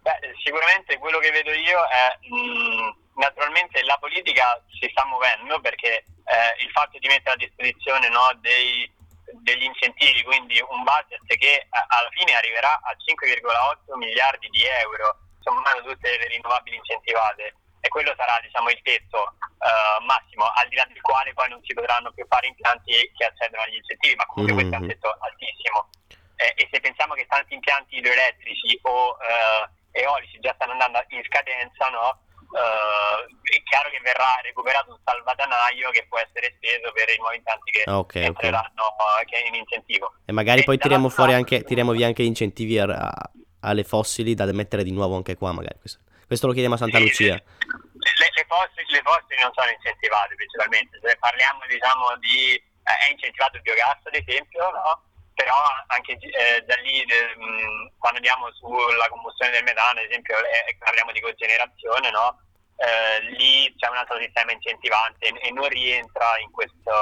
Beh, 0.06 0.20
sicuramente 0.44 0.98
quello 0.98 1.18
che 1.18 1.32
vedo 1.32 1.50
io 1.52 1.82
è 1.82 2.16
mh, 2.28 3.18
naturalmente 3.18 3.82
la 3.82 3.96
politica 3.98 4.54
si 4.78 4.86
sta 4.92 5.04
muovendo 5.04 5.58
perché 5.60 6.04
eh, 6.26 6.54
il 6.62 6.70
fatto 6.70 6.96
di 6.98 7.08
mettere 7.08 7.32
a 7.34 7.36
disposizione 7.36 8.08
no, 8.08 8.30
dei, 8.38 8.88
degli 9.42 9.64
incentivi, 9.64 10.22
quindi 10.22 10.62
un 10.68 10.84
budget 10.84 11.26
che 11.26 11.54
eh, 11.58 11.66
alla 11.88 12.08
fine 12.10 12.36
arriverà 12.36 12.78
a 12.84 12.94
5,8 12.94 13.96
miliardi 13.98 14.46
di 14.50 14.62
euro, 14.78 15.18
sommando 15.40 15.82
tutte 15.90 16.16
le 16.16 16.28
rinnovabili 16.28 16.76
incentivate, 16.76 17.54
e 17.80 17.88
quello 17.88 18.14
sarà 18.16 18.38
diciamo, 18.40 18.70
il 18.70 18.80
tetto 18.82 19.34
eh, 19.58 20.04
massimo, 20.04 20.46
al 20.54 20.68
di 20.68 20.76
là 20.76 20.84
del 20.86 21.00
quale 21.00 21.32
poi 21.34 21.48
non 21.48 21.60
si 21.64 21.74
potranno 21.74 22.12
più 22.12 22.24
fare 22.28 22.46
impianti 22.46 22.92
che 23.16 23.24
accedono 23.24 23.62
agli 23.62 23.74
incentivi, 23.74 24.14
ma 24.14 24.26
comunque 24.26 24.54
questo 24.54 24.74
è 24.74 24.78
un 24.78 24.84
Mhm. 24.84 24.88
tetto 24.88 25.16
altissimo. 25.18 25.90
Eh, 26.36 26.52
e 26.54 26.68
se 26.70 26.78
pensiamo 26.78 27.14
che 27.14 27.26
tanti 27.26 27.54
impianti 27.54 27.96
idroelettrici 27.96 28.78
o 28.82 29.16
eh, 29.20 29.68
eolici 29.96 30.38
già 30.40 30.52
stanno 30.54 30.72
andando 30.72 31.02
in 31.08 31.22
scadenza, 31.24 31.88
no? 31.88 32.20
Eh, 32.46 33.58
è 33.58 33.62
chiaro 33.64 33.90
che 33.90 33.98
verrà 34.00 34.38
recuperato 34.42 34.90
un 34.92 34.98
salvadanaio 35.04 35.90
che 35.90 36.06
può 36.08 36.18
essere 36.18 36.54
speso 36.56 36.92
per 36.92 37.08
i 37.10 37.16
nuovi 37.18 37.36
impianti 37.36 37.70
che 37.72 37.82
Ah, 37.86 37.98
ok, 37.98 38.14
ok. 38.14 38.14
entreranno 38.16 38.84
eh, 39.20 39.24
che 39.24 39.42
è 39.42 39.46
in 39.48 39.54
incentivo. 39.54 40.14
E 40.24 40.32
magari 40.32 40.60
E 40.60 40.64
poi 40.64 40.78
tiriamo 40.78 41.08
fuori 41.08 41.32
anche, 41.34 41.64
tiriamo 41.64 41.92
via 41.92 42.06
anche 42.06 42.22
gli 42.22 42.26
incentivi 42.30 42.78
a- 42.78 42.84
a- 42.86 43.30
alle 43.60 43.82
fossili 43.84 44.34
da 44.34 44.44
mettere 44.52 44.84
di 44.84 44.92
nuovo 44.92 45.16
anche 45.16 45.36
qua, 45.36 45.50
magari. 45.52 45.78
Questo, 45.80 46.00
questo 46.26 46.46
lo 46.46 46.52
chiediamo 46.52 46.76
a 46.76 46.78
Santa 46.78 46.98
Sì, 46.98 47.02
Lucia. 47.04 47.34
Le, 47.34 48.28
le, 48.36 48.44
fossili, 48.46 48.86
le 48.94 49.02
fossili 49.02 49.42
non 49.42 49.50
sono 49.52 49.68
incentivate 49.70 50.34
principalmente, 50.36 51.00
se 51.02 51.16
parliamo 51.18 51.60
diciamo 51.66 52.16
di 52.20 52.54
eh, 52.54 53.08
è 53.08 53.10
incentivato 53.10 53.56
il 53.56 53.62
biogas 53.62 53.98
ad 54.04 54.14
esempio, 54.14 54.70
no? 54.70 55.02
Però 55.36 55.62
anche 55.88 56.16
eh, 56.16 56.64
da 56.64 56.74
lì 56.76 57.02
eh, 57.02 57.36
mh, 57.36 57.92
quando 57.98 58.18
andiamo 58.18 58.50
sulla 58.52 59.08
combustione 59.08 59.52
del 59.52 59.64
metano 59.64 60.00
ad 60.00 60.06
esempio 60.06 60.34
eh, 60.34 60.74
parliamo 60.78 61.12
di 61.12 61.20
cogenerazione, 61.20 62.10
no? 62.10 62.40
eh, 62.76 63.20
lì 63.36 63.72
c'è 63.76 63.88
un 63.88 63.96
altro 63.96 64.18
sistema 64.18 64.52
incentivante 64.52 65.28
e 65.28 65.50
non 65.50 65.68
rientra 65.68 66.38
in 66.40 66.50
questo, 66.50 66.92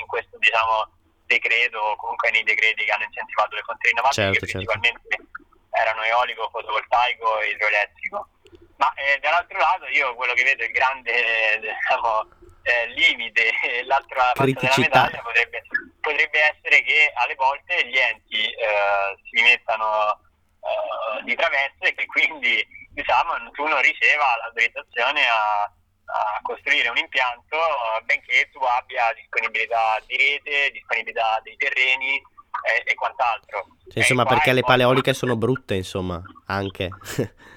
in 0.00 0.06
questo 0.06 0.38
diciamo, 0.38 0.90
decreto 1.26 1.78
o 1.78 1.96
comunque 1.96 2.30
nei 2.30 2.42
decreti 2.42 2.84
che 2.84 2.92
hanno 2.92 3.04
incentivato 3.04 3.54
le 3.54 3.62
fonti 3.62 3.88
rinnovabili 3.88 4.22
Certo, 4.22 4.40
che 4.40 4.46
certo. 4.46 4.66
principalmente 4.66 5.30
erano 5.70 6.02
eolico, 6.02 6.48
fotovoltaico 6.50 7.40
e 7.40 7.50
idroelettrico. 7.50 8.28
Ma 8.76 8.92
eh, 8.94 9.18
dall'altro 9.20 9.58
lato 9.58 9.86
io 9.86 10.14
quello 10.14 10.32
che 10.32 10.42
vedo 10.42 10.64
il 10.64 10.72
grande 10.72 11.12
eh, 11.12 11.60
diciamo, 11.60 12.26
eh, 12.62 12.86
limite, 12.88 13.50
e 13.62 13.84
l'altra 13.86 14.32
faccia 14.34 14.58
della 14.58 14.74
medaglia 14.78 15.20
potrebbe, 15.20 15.59
potrebbe 16.00 16.40
essere 16.40 16.82
che 16.82 17.12
alle 17.14 17.34
volte 17.34 17.86
gli 17.86 17.96
enti 17.96 18.44
eh, 18.44 19.16
si 19.30 19.42
mettano 19.42 20.20
eh, 20.60 21.22
di 21.24 21.34
traverso 21.34 21.82
e 21.82 21.94
che 21.94 22.06
quindi 22.06 22.66
diciamo, 22.92 23.50
tu 23.52 23.66
non 23.66 23.80
riceva 23.80 24.36
l'autorizzazione 24.36 25.26
a, 25.28 25.62
a 25.62 26.38
costruire 26.42 26.88
un 26.88 26.96
impianto 26.96 27.56
eh, 27.56 28.02
benché 28.04 28.50
tu 28.52 28.58
abbia 28.62 29.12
disponibilità 29.14 30.00
di 30.06 30.16
rete, 30.16 30.70
disponibilità 30.72 31.40
dei 31.42 31.56
terreni 31.56 32.16
e, 32.16 32.82
e 32.84 32.94
quant'altro. 32.94 33.66
Cioè, 33.88 33.98
insomma, 33.98 34.22
E 34.22 34.26
qua 34.26 34.34
perché 34.34 34.52
le 34.52 34.60
un 34.60 34.66
pale 34.66 34.82
po'- 34.82 34.88
eoliche 34.88 35.14
sono 35.14 35.36
brutte, 35.36 35.74
insomma, 35.74 36.20
anche. 36.46 36.88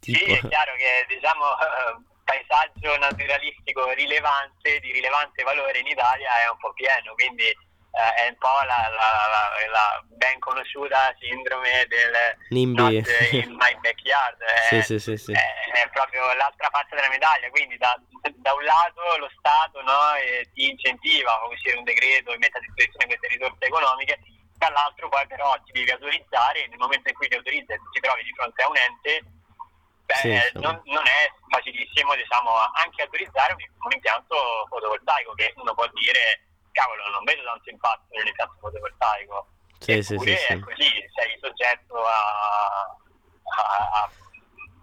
Sì, 0.00 0.14
è 0.14 0.40
chiaro 0.48 0.72
che 0.76 1.04
diciamo 1.14 1.44
eh, 1.60 2.00
paesaggio 2.24 2.96
naturalistico 2.96 3.90
rilevante, 3.92 4.80
di 4.80 4.92
rilevante 4.92 5.42
valore 5.42 5.78
in 5.78 5.86
Italia 5.88 6.42
è 6.42 6.48
un 6.50 6.56
po' 6.56 6.72
pieno, 6.72 7.12
quindi 7.12 7.44
eh, 7.44 7.56
è 7.90 8.28
un 8.28 8.36
po' 8.38 8.60
la, 8.64 8.88
la- 8.94 9.26
la- 9.28 9.70
la 9.70 10.02
ben 10.06 10.38
conosciuta 10.38 11.14
sindrome 11.18 11.84
del 11.88 12.36
NIMBY. 12.50 13.02
in 13.42 13.54
my 13.58 13.74
backyard. 13.80 14.40
È, 14.40 14.80
sì, 14.82 14.98
sì, 14.98 15.16
sì. 15.16 15.32
è- 15.32 15.82
è 15.82 15.88
proprio 15.90 16.32
l'altra 16.34 16.68
faccia 16.70 16.94
della 16.94 17.08
medaglia, 17.08 17.50
quindi 17.50 17.76
da, 17.78 17.94
da 18.36 18.54
un 18.54 18.62
lato 18.64 19.00
lo 19.18 19.28
Stato 19.36 19.82
no, 19.82 20.14
eh, 20.14 20.48
ti 20.54 20.68
incentiva 20.70 21.32
a 21.40 21.46
uscire 21.48 21.76
un 21.76 21.84
decreto 21.84 22.32
e 22.32 22.38
mette 22.38 22.58
a 22.58 22.60
disposizione 22.60 23.06
queste 23.06 23.28
risorse 23.28 23.64
economiche, 23.66 24.18
dall'altro 24.56 25.08
poi 25.08 25.26
però 25.26 25.54
ti 25.64 25.72
devi 25.72 25.90
autorizzare 25.90 26.64
e 26.64 26.68
nel 26.68 26.78
momento 26.78 27.08
in 27.08 27.14
cui 27.14 27.28
ti 27.28 27.34
autorizzi 27.36 27.72
e 27.72 27.80
ti 27.92 28.00
trovi 28.00 28.22
di 28.22 28.32
fronte 28.34 28.62
a 28.62 28.68
un 28.68 28.76
ente, 28.76 29.22
beh, 30.04 30.20
eh, 30.36 30.50
non, 30.54 30.80
non 30.84 31.06
è 31.06 31.32
facilissimo 31.48 32.14
diciamo, 32.14 32.50
anche 32.74 33.02
autorizzare 33.02 33.54
un, 33.54 33.64
un 33.82 33.92
impianto 33.92 34.36
fotovoltaico 34.68 35.32
che 35.34 35.52
uno 35.56 35.72
può 35.74 35.86
dire 35.94 36.44
cavolo 36.72 37.02
non 37.10 37.24
vedo 37.24 37.42
tanto 37.44 37.70
impatto 37.70 38.06
nell'impianto 38.10 38.56
fotovoltaico. 38.60 39.46
Sì, 39.78 40.02
sì, 40.02 40.14
Eppure 40.14 40.36
sì, 40.36 40.44
sì. 40.44 40.52
è 40.52 40.58
così, 40.60 40.88
sei 41.14 41.38
soggetto 41.40 41.94
a... 42.04 42.18
a- 43.56 44.02
a- 44.02 44.10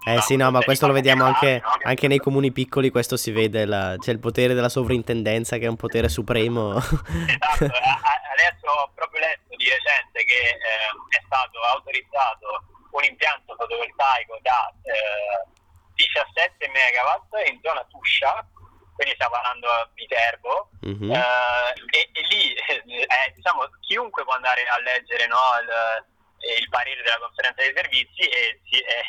Eh 0.05 0.21
sì, 0.21 0.35
no, 0.37 0.49
ma 0.51 0.61
questo 0.61 0.87
lo 0.87 0.93
vediamo 0.93 1.25
anche, 1.25 1.61
anche 1.83 2.07
nei 2.07 2.17
comuni 2.19 2.51
piccoli, 2.51 2.89
questo 2.91 3.17
si 3.17 3.31
vede, 3.31 3.65
la- 3.65 3.95
c'è 3.99 4.11
il 4.11 4.19
potere 4.19 4.53
della 4.53 4.69
sovrintendenza 4.69 5.57
che 5.57 5.65
è 5.65 5.69
un 5.69 5.75
potere 5.75 6.07
supremo. 6.09 6.77
Esatto, 6.77 7.65
adesso 8.37 8.65
ho 8.71 8.91
proprio 8.95 9.19
letto 9.21 9.55
di 9.55 9.65
recente 9.69 10.23
che 10.23 10.49
eh, 10.49 11.17
è 11.17 11.21
stato 11.25 11.59
autorizzato 11.73 12.63
un 12.91 13.03
impianto 13.03 13.53
fotovoltaico 13.55 14.39
da 14.41 14.71
eh, 14.83 15.45
17 15.93 16.69
megawatt 16.69 17.49
in 17.51 17.59
zona 17.61 17.83
Tuscia, 17.89 18.47
quindi 18.97 19.13
stiamo 19.13 19.33
parlando 19.33 19.69
a 19.69 19.89
Viterbo, 19.93 20.69
Mhm. 20.81 21.11
eh, 21.13 21.73
e, 21.93 22.09
e 22.11 22.21
lì 22.33 22.53
eh, 23.05 23.31
diciamo, 23.35 23.69
chiunque 23.81 24.23
può 24.23 24.33
andare 24.33 24.65
a 24.67 24.79
leggere 24.79 25.27
no, 25.27 25.37
il, 25.61 26.57
il 26.57 26.69
parere 26.69 27.01
della 27.03 27.19
conferenza 27.19 27.61
dei 27.61 27.73
servizi 27.75 28.21
e 28.25 28.59
sì, 28.65 28.81
eh, 28.81 29.03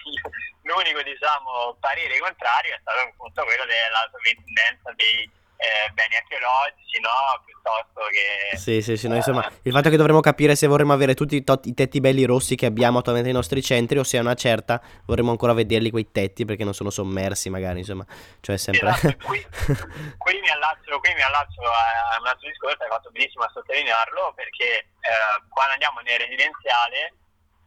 l'unico 0.62 1.00
diciamo, 1.02 1.76
parere 1.80 2.18
contrario 2.18 2.74
è 2.74 2.78
stato 2.80 3.00
appunto 3.00 3.44
quello 3.44 3.64
della 3.64 4.08
sovrintendenza 4.12 4.92
dei 4.94 5.30
eh, 5.58 5.90
beni 5.92 6.14
archeologici, 6.14 7.00
no? 7.00 7.42
piuttosto 7.44 8.00
che... 8.10 8.56
Sì, 8.56 8.80
sì, 8.80 8.96
sì, 8.96 9.08
no, 9.08 9.16
insomma, 9.16 9.44
il 9.62 9.72
fatto 9.72 9.88
è 9.88 9.90
che 9.90 9.96
dovremmo 9.96 10.20
capire 10.20 10.54
se 10.54 10.66
vorremmo 10.66 10.92
avere 10.92 11.14
tutti 11.14 11.36
i, 11.36 11.44
tot- 11.44 11.66
i 11.66 11.74
tetti 11.74 12.00
belli 12.00 12.24
rossi 12.24 12.54
che 12.54 12.66
abbiamo 12.66 12.98
attualmente 12.98 13.30
nei 13.30 13.38
nostri 13.38 13.60
centri 13.62 13.98
o 13.98 14.04
se 14.04 14.18
a 14.18 14.20
una 14.20 14.34
certa 14.34 14.80
vorremmo 15.04 15.30
ancora 15.30 15.52
vederli 15.52 15.90
quei 15.90 16.10
tetti 16.12 16.44
perché 16.44 16.64
non 16.64 16.74
sono 16.74 16.90
sommersi 16.90 17.50
magari, 17.50 17.80
insomma, 17.80 18.06
cioè 18.40 18.54
è 18.54 18.58
sempre... 18.58 18.88
Esatto, 18.88 19.26
qui, 19.26 19.44
qui 20.16 20.40
mi 20.40 20.48
allaccio, 20.48 20.98
qui 21.00 21.12
mi 21.14 21.22
allaccio 21.22 21.62
a 21.62 21.98
a 22.18 22.20
un 22.20 22.26
altro 22.26 22.48
discorso, 22.48 22.82
hai 22.82 22.88
fatto 22.88 23.10
benissimo 23.10 23.44
a 23.44 23.50
sottolinearlo, 23.52 24.32
perché 24.34 24.90
eh, 25.00 25.38
quando 25.48 25.72
andiamo 25.72 26.00
nel 26.00 26.18
residenziale, 26.18 27.14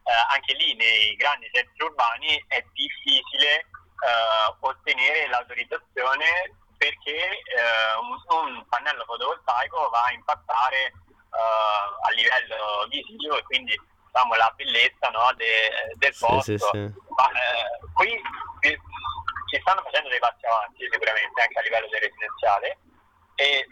eh, 0.04 0.12
anche 0.34 0.54
lì 0.54 0.74
nei 0.74 1.14
grandi 1.16 1.48
centri 1.52 1.84
urbani 1.84 2.36
è 2.48 2.62
difficile 2.72 3.48
eh, 3.56 4.54
ottenere 4.60 5.28
l'autorizzazione 5.28 6.60
perché 6.82 7.14
eh, 7.14 7.94
un, 8.02 8.10
un 8.42 8.66
pannello 8.66 9.04
fotovoltaico 9.06 9.88
va 9.90 10.02
a 10.04 10.12
impattare 10.12 10.90
eh, 10.90 11.86
a 12.02 12.10
livello 12.10 12.86
visivo 12.90 13.38
e 13.38 13.42
quindi 13.44 13.70
diciamo, 14.10 14.34
la 14.34 14.52
bellezza 14.56 15.06
no, 15.14 15.30
de- 15.36 15.94
del 15.94 16.12
Sì, 16.12 16.26
posto. 16.26 16.42
sì, 16.42 16.58
sì. 16.58 16.78
Ma 17.14 17.26
eh, 17.30 17.78
qui 17.94 18.10
eh, 18.66 18.78
ci 19.46 19.60
stanno 19.60 19.82
facendo 19.82 20.08
dei 20.08 20.18
passi 20.18 20.44
avanti 20.44 20.88
sicuramente 20.90 21.38
anche 21.40 21.58
a 21.58 21.62
livello 21.62 21.86
del 21.86 22.00
residenziale 22.02 22.78
e 23.36 23.66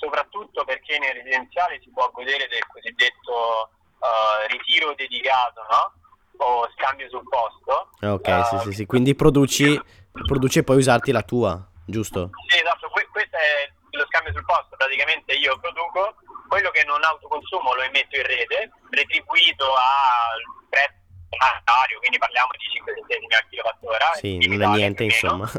soprattutto 0.00 0.64
perché 0.64 0.98
nel 0.98 1.14
residenziale 1.20 1.80
si 1.82 1.90
può 1.90 2.08
godere 2.12 2.48
del 2.48 2.64
cosiddetto 2.66 3.68
eh, 4.00 4.46
ritiro 4.48 4.94
dedicato 4.94 5.60
no? 5.68 5.92
o 6.38 6.68
scambio 6.72 7.08
sul 7.10 7.28
posto. 7.28 7.90
Ok, 8.00 8.46
sì, 8.46 8.54
Eh, 8.54 8.58
sì, 8.60 8.72
sì, 8.72 8.86
quindi 8.86 9.14
produci, 9.14 9.78
produci 10.24 10.60
e 10.60 10.64
poi 10.64 10.76
usarti 10.76 11.10
la 11.12 11.22
tua, 11.22 11.60
giusto? 11.88 12.30
Sì, 12.48 12.58
esatto, 12.60 12.88
que- 12.90 13.08
questo 13.10 13.36
è 13.36 13.72
lo 13.90 14.04
scambio 14.06 14.32
sul 14.32 14.44
posto, 14.44 14.76
praticamente 14.76 15.32
io 15.32 15.58
produco 15.58 16.14
quello 16.48 16.70
che 16.70 16.84
non 16.84 17.02
autoconsumo 17.02 17.74
lo 17.74 17.82
emetto 17.82 18.16
in 18.16 18.26
rete, 18.26 18.70
retribuito 18.90 19.74
al 19.74 20.40
prezzo 20.68 20.96
monetario, 21.28 21.98
quindi 21.98 22.18
parliamo 22.18 22.50
di 22.52 22.66
5 22.72 22.94
centesimi 22.94 23.34
al 23.34 23.48
kilowattora. 23.48 24.12
Sì, 24.14 24.46
non 24.46 24.62
è 24.62 24.66
niente, 24.76 25.04
insomma. 25.04 25.50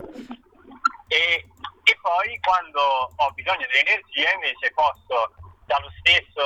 E, 1.08 1.46
e 1.84 1.98
poi 2.02 2.40
quando 2.40 2.82
ho 3.16 3.32
bisogno 3.32 3.66
dell'energia 3.66 4.32
invece 4.34 4.72
posso 4.74 5.34
dallo 5.66 5.92
stesso, 6.02 6.42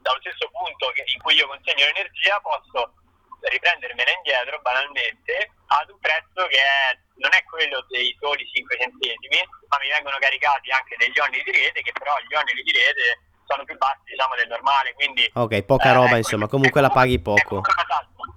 dallo 0.00 0.20
stesso 0.20 0.50
punto 0.52 0.92
in 0.92 1.20
cui 1.20 1.34
io 1.34 1.46
consegno 1.48 1.84
l'energia 1.86 2.40
posso 2.40 2.92
riprendermela 3.40 4.10
indietro 4.12 4.60
banalmente 4.60 5.51
ad 5.80 5.88
un 5.90 5.98
prezzo 5.98 6.46
che 6.48 6.58
è- 6.60 6.98
non 7.22 7.32
è 7.32 7.42
quello 7.44 7.84
dei 7.88 8.14
soli 8.20 8.44
5 8.44 8.76
centesimi 8.76 9.38
ma 9.68 9.78
mi 9.80 9.88
vengono 9.88 10.16
caricati 10.18 10.70
anche 10.70 10.96
degli 10.98 11.18
oneri 11.18 11.42
di 11.44 11.52
rete 11.52 11.80
che 11.82 11.92
però 11.92 12.12
gli 12.26 12.34
oneri 12.34 12.62
di 12.62 12.72
rete 12.72 13.22
sono 13.46 13.64
più 13.64 13.76
bassi 13.76 14.02
diciamo 14.10 14.34
del 14.34 14.48
normale 14.48 14.92
quindi 14.94 15.28
Ok, 15.34 15.62
poca 15.62 15.90
eh, 15.90 15.94
roba, 15.94 16.06
ecco, 16.08 16.16
insomma, 16.28 16.48
comunque 16.48 16.80
la 16.80 16.90
paghi 16.90 17.20
poco. 17.20 17.60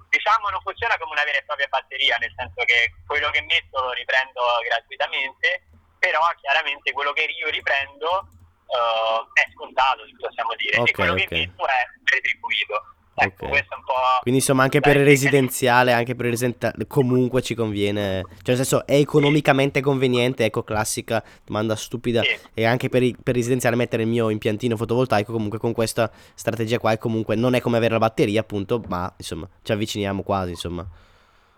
Diciamo 0.09 0.49
non 0.49 0.61
funziona 0.61 0.97
come 0.97 1.11
una 1.11 1.23
vera 1.23 1.37
e 1.37 1.43
propria 1.43 1.67
batteria, 1.67 2.15
nel 2.17 2.33
senso 2.37 2.63
che 2.63 2.95
quello 3.05 3.29
che 3.31 3.41
metto 3.43 3.81
lo 3.81 3.91
riprendo 3.91 4.41
gratuitamente, 4.63 5.67
però 5.99 6.21
chiaramente 6.39 6.91
quello 6.93 7.11
che 7.11 7.23
io 7.23 7.49
riprendo 7.49 8.27
eh, 8.65 9.41
è 9.41 9.45
scontato, 9.53 10.03
possiamo 10.17 10.55
dire, 10.55 10.77
Ok, 10.79 10.89
e 10.89 10.93
quello 10.93 11.11
ok. 11.13 11.17
che 11.19 11.27
metto 11.35 11.67
è 11.67 11.83
retribuito. 12.05 12.94
Ecco, 13.17 13.45
Ok. 13.45 13.49
questo 13.49 13.73
è 13.73 13.77
un 13.77 13.83
po'... 13.85 13.93
Quindi 14.21 14.39
insomma 14.41 14.63
anche 14.63 14.81
per 14.81 14.97
il 14.97 15.05
residenziale, 15.05 15.93
anche 15.93 16.15
per 16.15 16.25
il 16.25 16.31
residenziale, 16.31 16.85
comunque 16.85 17.41
ci 17.41 17.55
conviene, 17.55 18.21
cioè 18.43 18.55
nel 18.55 18.55
senso 18.57 18.85
è 18.85 18.95
economicamente 18.95 19.79
conveniente, 19.79 20.43
ecco 20.43 20.63
classica 20.63 21.23
domanda 21.45 21.75
stupida, 21.77 22.21
Sì. 22.23 22.37
e 22.53 22.65
anche 22.65 22.89
per, 22.89 23.03
i- 23.03 23.15
per 23.15 23.35
il 23.35 23.39
residenziale 23.41 23.77
mettere 23.77 24.03
il 24.03 24.09
mio 24.09 24.29
impiantino 24.29 24.75
fotovoltaico 24.75 25.31
comunque 25.31 25.59
con 25.59 25.71
questa 25.71 26.11
strategia 26.33 26.77
qua 26.77 26.91
e 26.91 26.97
comunque 26.97 27.35
non 27.35 27.53
è 27.55 27.61
come 27.61 27.77
avere 27.77 27.93
la 27.93 27.99
batteria 27.99 28.41
appunto, 28.41 28.81
ma 28.87 29.11
insomma 29.15 29.47
ci 29.63 29.71
avviciniamo 29.71 30.21
quasi 30.21 30.49
insomma. 30.51 30.85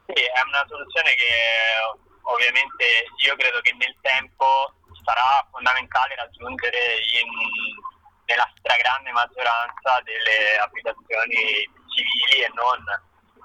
Sì, 0.05 0.13
è 0.13 0.41
una 0.47 0.63
soluzione 0.69 1.09
che 1.15 1.25
ovviamente 2.21 2.85
io 3.25 3.35
credo 3.35 3.59
che 3.61 3.73
nel 3.79 3.95
tempo 4.01 4.45
sarà 5.03 5.41
fondamentale 5.49 6.13
raggiungere 6.15 6.77
in- 7.17 7.95
nella 8.27 8.47
stragrande 8.59 9.11
maggioranza 9.11 9.99
delle 10.03 10.59
abitazioni 10.59 11.63
civili 11.95 12.43
e 12.43 12.51
non. 12.53 12.83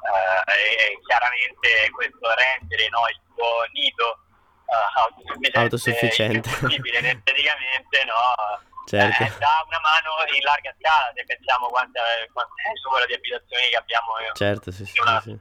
Eh, 0.03 0.51
e 0.59 0.99
chiaramente 1.07 1.91
questo 1.95 2.27
rendere 2.35 2.89
no, 2.91 3.07
il 3.07 3.21
tuo 3.35 3.63
nido 3.71 4.19
eh, 4.67 4.99
autosufficiente, 4.99 5.59
Autosufficiente. 5.59 6.51
possibile 6.59 6.99
energeticamente 7.07 8.05
no, 8.05 8.59
Certo. 8.85 9.23
eh, 9.23 9.33
dà 9.39 9.63
una 9.67 9.81
mano 9.81 10.11
in 10.35 10.43
larga 10.45 10.75
scala 10.79 11.13
se 11.15 11.25
pensiamo 11.25 11.67
quanto 11.69 11.99
è, 11.99 12.27
il 12.27 12.81
numero 12.85 13.07
di 13.07 13.15
abitazioni 13.15 13.65
che 13.71 13.77
abbiamo 13.77 14.11
io. 14.21 14.33
Certo, 14.35 14.71
sì, 14.71 14.85
sì, 14.85 15.01
una- 15.01 15.21
sì. 15.21 15.39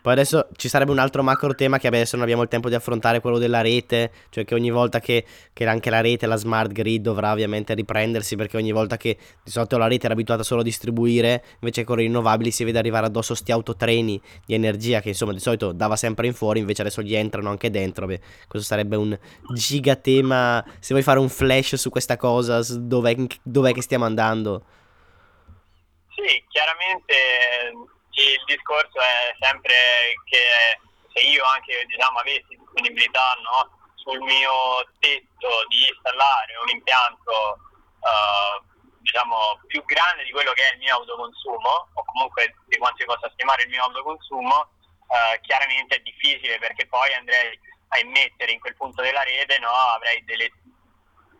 Poi 0.00 0.12
adesso 0.12 0.48
ci 0.56 0.68
sarebbe 0.68 0.90
un 0.92 0.98
altro 0.98 1.22
macro 1.22 1.54
tema 1.54 1.78
che 1.78 1.86
adesso 1.88 2.14
non 2.16 2.24
abbiamo 2.24 2.42
il 2.42 2.48
tempo 2.48 2.68
di 2.68 2.74
affrontare, 2.74 3.20
quello 3.20 3.38
della 3.38 3.60
rete, 3.60 4.12
cioè 4.30 4.44
che 4.44 4.54
ogni 4.54 4.70
volta 4.70 5.00
che, 5.00 5.24
che 5.52 5.66
anche 5.66 5.90
la 5.90 6.00
rete, 6.00 6.26
la 6.26 6.36
smart 6.36 6.72
grid 6.72 7.02
dovrà 7.02 7.32
ovviamente 7.32 7.74
riprendersi 7.74 8.36
perché 8.36 8.56
ogni 8.56 8.72
volta 8.72 8.96
che 8.96 9.18
di 9.42 9.50
solito 9.50 9.76
la 9.76 9.86
rete 9.86 10.04
era 10.06 10.14
abituata 10.14 10.42
solo 10.42 10.60
a 10.60 10.64
distribuire, 10.64 11.44
invece 11.60 11.84
con 11.84 11.96
le 11.96 12.04
rinnovabili 12.04 12.50
si 12.50 12.64
vede 12.64 12.78
arrivare 12.78 13.06
addosso 13.06 13.34
sti 13.34 13.52
autotreni 13.52 14.20
di 14.46 14.54
energia 14.54 15.00
che 15.00 15.08
insomma 15.08 15.32
di 15.32 15.40
solito 15.40 15.72
dava 15.72 15.96
sempre 15.96 16.26
in 16.26 16.34
fuori, 16.34 16.60
invece 16.60 16.82
adesso 16.82 17.02
gli 17.02 17.14
entrano 17.14 17.50
anche 17.50 17.70
dentro, 17.70 18.06
Beh, 18.06 18.20
questo 18.46 18.66
sarebbe 18.66 18.96
un 18.96 19.18
gigatema, 19.52 20.64
se 20.78 20.92
vuoi 20.94 21.02
fare 21.02 21.18
un 21.18 21.28
flash 21.28 21.74
su 21.74 21.90
questa 21.90 22.16
cosa, 22.16 22.62
su 22.62 22.77
dov'è, 22.86 23.14
dov'è 23.42 23.72
che 23.72 23.82
stiamo 23.82 24.04
andando? 24.04 24.64
Sì, 26.14 26.44
chiaramente 26.48 27.12
eh, 27.12 27.68
il 27.70 28.42
discorso 28.46 28.98
è 29.00 29.34
sempre 29.38 29.74
che 30.24 30.80
se 31.12 31.26
io 31.26 31.44
anche 31.44 31.84
diciamo, 31.86 32.18
avessi 32.18 32.56
disponibilità 32.56 33.34
no, 33.42 33.92
sul 33.94 34.20
mio 34.20 34.84
tetto 34.98 35.48
di 35.68 35.86
installare 35.86 36.56
un 36.62 36.68
impianto 36.70 37.58
eh, 38.02 38.62
diciamo, 38.98 39.60
più 39.66 39.84
grande 39.84 40.24
di 40.24 40.32
quello 40.32 40.52
che 40.52 40.68
è 40.68 40.72
il 40.74 40.78
mio 40.78 40.94
autoconsumo 40.96 41.88
o 41.94 42.04
comunque 42.04 42.54
di 42.66 42.78
quanto 42.78 43.02
io 43.02 43.14
possa 43.14 43.30
stimare 43.32 43.62
il 43.62 43.70
mio 43.70 43.82
autoconsumo, 43.84 44.68
eh, 45.08 45.40
chiaramente 45.40 45.96
è 45.96 46.00
difficile 46.00 46.58
perché 46.58 46.86
poi 46.86 47.12
andrei 47.14 47.58
a 47.88 47.98
immettere 48.00 48.52
in 48.52 48.60
quel 48.60 48.76
punto 48.76 49.02
della 49.02 49.22
rete, 49.22 49.58
no, 49.58 49.70
avrei 49.70 50.22
delle 50.24 50.50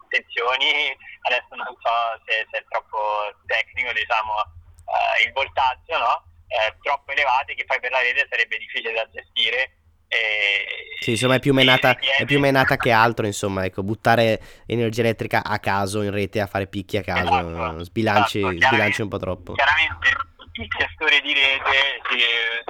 tensioni, 0.09 0.97
adesso 1.23 1.55
non 1.55 1.73
so 1.81 1.95
se, 2.27 2.47
se 2.51 2.59
è 2.59 2.65
troppo 2.69 3.33
tecnico, 3.47 3.93
diciamo, 3.93 4.33
eh, 4.89 5.25
il 5.27 5.33
voltaggio, 5.33 5.99
no? 5.99 6.25
Eh, 6.49 6.75
troppo 6.81 7.13
elevati 7.13 7.55
che 7.55 7.65
poi 7.65 7.79
per 7.81 7.91
la 7.91 8.01
rete 8.01 8.27
sarebbe 8.29 8.59
difficile 8.59 8.93
da 8.93 9.09
gestire. 9.11 9.79
E, 10.09 10.97
Sì, 11.01 11.11
insomma 11.11 11.35
è 11.35 11.39
più 11.39 11.53
menata, 11.53 11.97
è 11.99 12.25
più 12.25 12.39
menata 12.41 12.77
che 12.77 12.91
altro, 12.91 13.27
insomma, 13.27 13.65
ecco, 13.65 13.83
buttare 13.83 14.41
energia 14.67 15.03
elettrica 15.03 15.45
a 15.45 15.59
caso 15.59 16.03
in 16.03 16.11
rete 16.11 16.41
a 16.41 16.47
fare 16.47 16.67
picchi 16.67 16.97
a 16.97 17.03
caso, 17.03 17.39
Esatto, 17.39 17.85
sbilanci, 17.85 18.39
esatto, 18.39 18.67
sbilanci 18.67 19.03
un 19.03 19.09
po' 19.09 19.19
troppo. 19.19 19.53
Chiaramente 19.53 20.09
il 20.55 20.67
gestore 20.67 21.21
di 21.21 21.33
rete 21.35 22.01
si, 22.09 22.19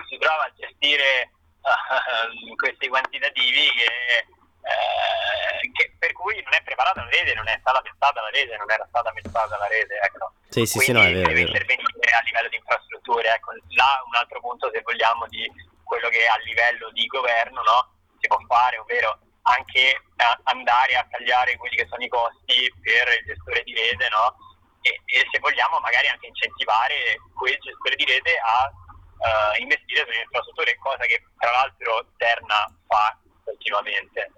si 0.09 0.19
trova 0.19 0.45
a 0.45 0.53
gestire 0.57 1.31
eh, 1.63 2.55
questi 2.57 2.89
quantitativi 2.89 3.71
che, 3.77 4.27
eh, 4.69 5.71
che- 5.73 5.95
per 5.99 6.13
cui 6.13 6.41
non 6.43 6.53
è 6.55 6.63
preparata 6.63 7.03
la 7.03 7.09
rete, 7.09 7.35
non 7.35 7.49
è 7.49 7.57
stata 7.61 7.81
pensata 7.81 8.21
la 8.21 8.31
rete, 8.31 8.57
non 8.57 8.71
era 8.71 8.87
stata 8.89 9.11
pensata 9.13 9.57
la 9.57 9.67
rete. 9.67 9.99
Ecco. 10.03 10.33
Sì, 10.49 10.67
sì, 10.67 10.79
sì, 10.79 10.93
no, 10.93 11.01
è 11.01 11.13
Quindi 11.13 11.21
vero, 11.21 11.29
deve 11.29 11.41
intervenire 11.43 12.11
a 12.13 12.23
livello 12.25 12.49
di 12.49 12.57
infrastrutture. 12.57 13.35
Ecco, 13.35 13.53
là 13.77 14.03
un 14.05 14.15
altro 14.15 14.41
punto, 14.41 14.71
se 14.73 14.81
vogliamo, 14.83 15.27
di 15.29 15.51
quello 15.85 16.09
che 16.09 16.27
a 16.27 16.37
livello 16.45 16.91
di 16.93 17.07
governo 17.07 17.63
no, 17.63 17.93
si 18.21 18.27
può 18.29 18.39
fare, 18.47 18.79
ovvero 18.79 19.19
anche 19.43 19.81
eh, 19.81 20.37
andare 20.45 20.97
a 20.97 21.07
tagliare 21.11 21.57
quelli 21.57 21.77
che 21.77 21.87
sono 21.89 22.05
i 22.05 22.09
costi 22.09 22.73
per 22.83 23.09
il 23.09 23.25
gestore 23.25 23.63
di 23.65 23.73
rete, 23.73 24.09
no? 24.09 24.37
E, 24.83 25.01
e 25.07 25.27
se 25.31 25.39
vogliamo 25.39 25.81
magari 25.81 26.09
anche 26.09 26.27
incentivare 26.27 27.17
quel 27.37 27.57
gestore 27.59 27.97
di 27.97 28.05
rete 28.05 28.39
a 28.39 28.69
eh, 28.69 29.63
investire 29.63 30.05
sulle 30.05 30.23
infrastrutture, 30.23 30.77
cosa 30.77 31.05
che 31.05 31.25
tra 31.39 31.51
l'altro 31.51 32.07
Terna 32.17 32.69
fa 32.87 33.17
continuamente. 33.45 34.33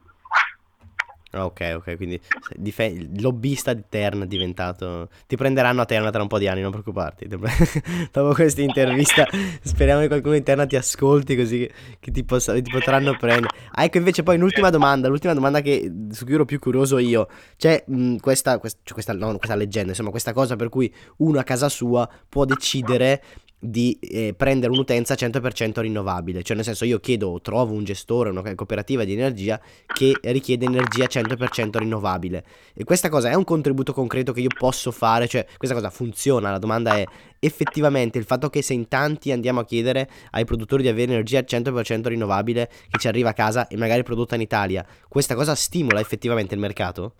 Ah, 1.32 1.44
Ok, 1.44 1.74
ok, 1.76 1.96
quindi 1.96 2.20
il 2.56 3.20
lobbista 3.22 3.72
di 3.72 3.84
Terna 3.88 4.24
è 4.24 4.26
diventato... 4.26 5.08
Ti 5.28 5.36
prenderanno 5.36 5.80
a 5.80 5.84
Terna 5.84 6.10
tra 6.10 6.22
un 6.22 6.28
po' 6.28 6.38
di 6.38 6.48
anni, 6.48 6.60
non 6.60 6.72
preoccuparti. 6.72 7.28
Dopo 7.28 7.46
questa 8.34 8.62
intervista 8.62 9.26
speriamo 9.62 10.00
che 10.00 10.08
qualcuno 10.08 10.34
di 10.34 10.42
Terna 10.42 10.66
ti 10.66 10.74
ascolti 10.74 11.36
così 11.36 11.70
che 12.00 12.10
ti, 12.10 12.24
possa- 12.24 12.54
ti 12.60 12.68
potranno 12.70 13.14
prendere. 13.16 13.54
Ah, 13.72 13.84
ecco 13.84 13.98
invece 13.98 14.24
poi 14.24 14.36
un'ultima 14.36 14.70
domanda, 14.70 15.06
l'ultima 15.06 15.32
domanda 15.32 15.60
che, 15.60 15.90
su 16.10 16.24
cui 16.24 16.34
ero 16.34 16.44
più 16.44 16.58
curioso 16.58 16.98
io. 16.98 17.28
C'è 17.56 17.84
mh, 17.86 18.16
questa, 18.16 18.58
quest- 18.58 18.78
cioè 18.82 18.94
questa, 18.94 19.12
no, 19.12 19.36
questa 19.36 19.54
leggenda, 19.54 19.90
insomma, 19.90 20.10
questa 20.10 20.32
cosa 20.32 20.56
per 20.56 20.68
cui 20.68 20.92
uno 21.18 21.38
a 21.38 21.44
casa 21.44 21.68
sua 21.68 22.08
può 22.28 22.44
decidere 22.44 23.22
di 23.62 23.99
eh, 24.01 24.33
prendere 24.35 24.73
un'utenza 24.73 25.14
100% 25.14 25.81
rinnovabile, 25.81 26.42
cioè 26.42 26.57
nel 26.57 26.64
senso 26.64 26.87
io 26.87 26.99
chiedo 26.99 27.40
trovo 27.42 27.75
un 27.75 27.85
gestore, 27.85 28.31
una 28.31 28.55
cooperativa 28.55 29.05
di 29.05 29.12
energia 29.12 29.61
che 29.87 30.18
richiede 30.23 30.64
energia 30.64 31.05
100% 31.05 31.77
rinnovabile. 31.77 32.44
E 32.75 32.85
questa 32.85 33.11
cosa 33.11 33.29
è 33.29 33.35
un 33.35 33.44
contributo 33.44 33.92
concreto 33.92 34.33
che 34.33 34.40
io 34.40 34.49
posso 34.57 34.90
fare, 34.90 35.29
cioè 35.29 35.46
questa 35.59 35.77
cosa 35.77 35.90
funziona, 35.90 36.51
la 36.51 36.59
domanda 36.59 36.96
è 36.96 37.05
effettivamente 37.38 38.16
il 38.16 38.25
fatto 38.25 38.49
che 38.49 38.62
se 38.62 38.73
in 38.73 38.88
tanti 38.88 39.31
andiamo 39.31 39.61
a 39.61 39.64
chiedere 39.66 40.09
ai 40.31 40.46
produttori 40.46 40.83
di 40.83 40.88
avere 40.88 41.12
energia 41.12 41.40
100% 41.40 42.09
rinnovabile 42.09 42.68
che 42.88 42.99
ci 42.99 43.09
arriva 43.09 43.31
a 43.31 43.35
casa 43.35 43.68
e 43.68 43.77
magari 43.77 44.03
prodotta 44.03 44.37
in 44.37 44.40
Italia, 44.40 44.87
questa 45.07 45.35
cosa 45.35 45.55
stimola 45.55 46.01
effettivamente 46.01 46.55
il 46.55 46.61
mercato? 46.61 47.14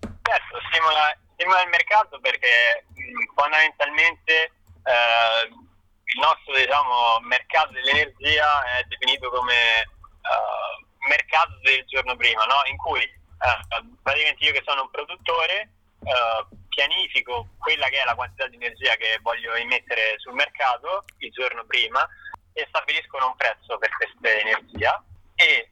Certo, 0.00 0.58
stimola, 0.70 1.16
stimola 1.34 1.62
il 1.62 1.70
mercato 1.70 2.20
perché 2.20 2.86
fondamentalmente 3.34 4.52
eh, 4.84 5.70
il 6.14 6.20
nostro 6.20 6.54
diciamo, 6.54 7.20
mercato 7.20 7.72
dell'energia 7.72 8.64
è 8.76 8.84
definito 8.84 9.30
come 9.30 9.80
eh, 9.80 11.08
mercato 11.08 11.58
del 11.62 11.84
giorno 11.86 12.16
prima, 12.16 12.44
no? 12.44 12.62
in 12.70 12.76
cui 12.76 13.02
eh, 13.02 13.96
praticamente 14.02 14.44
io 14.44 14.52
che 14.52 14.62
sono 14.64 14.82
un 14.82 14.90
produttore 14.90 15.72
eh, 16.04 16.46
pianifico 16.68 17.48
quella 17.58 17.88
che 17.88 18.00
è 18.00 18.04
la 18.04 18.14
quantità 18.14 18.46
di 18.48 18.56
energia 18.56 18.94
che 18.96 19.18
voglio 19.22 19.56
immettere 19.56 20.14
sul 20.18 20.34
mercato 20.34 21.04
il 21.18 21.30
giorno 21.30 21.64
prima 21.64 22.06
e 22.52 22.66
stabiliscono 22.68 23.26
un 23.26 23.36
prezzo 23.36 23.78
per 23.78 23.90
questa 23.96 24.28
energia 24.28 25.02
e 25.34 25.70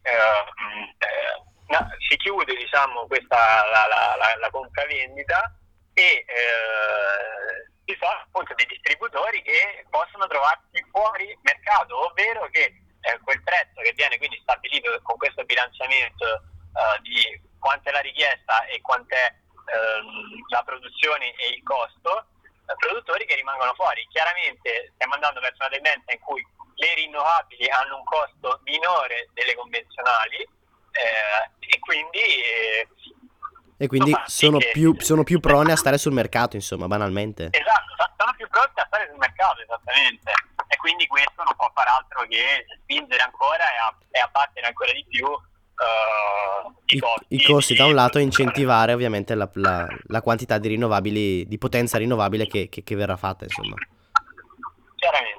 no, 1.67 1.89
si 2.09 2.17
chiude 2.17 2.55
diciamo 2.55 3.07
questa 3.07 3.37
la, 3.71 3.87
la, 3.87 4.17
la, 4.17 4.37
la 4.39 4.51
compravendita 4.51 5.55
e 5.93 6.25
ci 7.91 7.99
sono 7.99 8.23
appunto 8.23 8.55
dei 8.55 8.67
distributori 8.67 9.43
che 9.43 9.85
possono 9.91 10.27
trovarsi 10.29 10.79
fuori 10.91 11.37
mercato, 11.43 12.07
ovvero 12.07 12.49
che 12.51 12.71
eh, 13.01 13.19
quel 13.25 13.43
prezzo 13.43 13.81
che 13.83 13.93
viene 13.97 14.19
quindi 14.19 14.39
stabilito 14.43 15.01
con 15.03 15.17
questo 15.17 15.43
bilanciamento 15.45 16.25
eh, 16.25 17.01
di 17.03 17.41
quanta 17.59 17.91
è 17.91 17.93
la 17.93 18.01
richiesta 18.01 18.65
e 18.67 18.81
quant'è 18.81 19.27
ehm, 19.27 20.47
la 20.49 20.63
produzione 20.63 21.35
e 21.35 21.57
il 21.57 21.63
costo, 21.65 22.27
eh, 22.45 22.75
produttori 22.79 23.27
che 23.27 23.35
rimangono 23.35 23.75
fuori. 23.75 24.07
Chiaramente 24.11 24.93
stiamo 24.95 25.15
andando 25.15 25.41
verso 25.41 25.59
una 25.61 25.75
tendenza 25.75 26.13
in 26.13 26.21
cui 26.21 26.47
le 26.75 26.95
rinnovabili 26.95 27.69
hanno 27.69 27.97
un 27.97 28.05
costo 28.05 28.61
minore 28.65 29.29
delle 29.35 29.55
convenzionali 29.55 30.39
eh, 30.39 31.51
e 31.59 31.79
quindi 31.81 32.19
eh, 32.19 32.89
E 33.77 33.87
quindi 33.87 34.13
sono 34.27 34.59
più, 34.59 34.95
sono 35.01 35.25
più 35.25 35.41
prone 35.41 35.73
a 35.73 35.77
stare 35.77 35.97
sul 35.97 36.13
mercato, 36.13 36.55
insomma, 36.57 36.87
banalmente. 36.87 37.49
Esatto, 37.51 37.95
sa- 37.97 38.13
sono 38.17 38.33
più 38.37 38.47
pronti 38.49 38.79
a 38.79 38.85
stare 38.87 39.09
sul 39.09 39.17
mercato, 39.41 39.61
esattamente. 39.63 40.31
E 40.69 40.77
quindi 40.77 41.07
questo 41.07 41.43
non 41.43 41.55
può 41.57 41.71
far 41.75 41.89
altro 41.89 42.27
che 42.29 42.67
spingere 42.83 43.23
ancora 43.23 43.65
e, 43.65 43.77
a- 43.89 43.99
e 44.11 44.21
abbattere 44.21 44.67
ancora 44.67 44.93
di 44.93 45.05
più 45.09 45.27
eh, 45.27 46.69
i, 46.87 46.97
I, 46.97 47.01
costi. 47.01 47.25
i 47.35 47.43
costi 47.43 47.73
di- 47.73 47.79
da 47.79 47.87
un 47.87 47.95
lato 47.95 48.19
e 48.19 48.23
incentivare 48.23 48.93
ovviamente 48.93 49.35
la, 49.35 49.49
la- 49.55 49.89
la 50.09 50.21
quantità 50.23 50.59
di 50.59 50.69
rinnovabili, 50.69 51.47
di 51.49 51.59
potenza 51.59 51.97
rinnovabile 51.99 52.47
che, 52.47 52.69
che- 52.69 52.83
che 52.85 52.95
verrà 52.95 53.17
fatta, 53.17 53.45
insomma. 53.45 53.75
Chiaramente. 54.97 55.39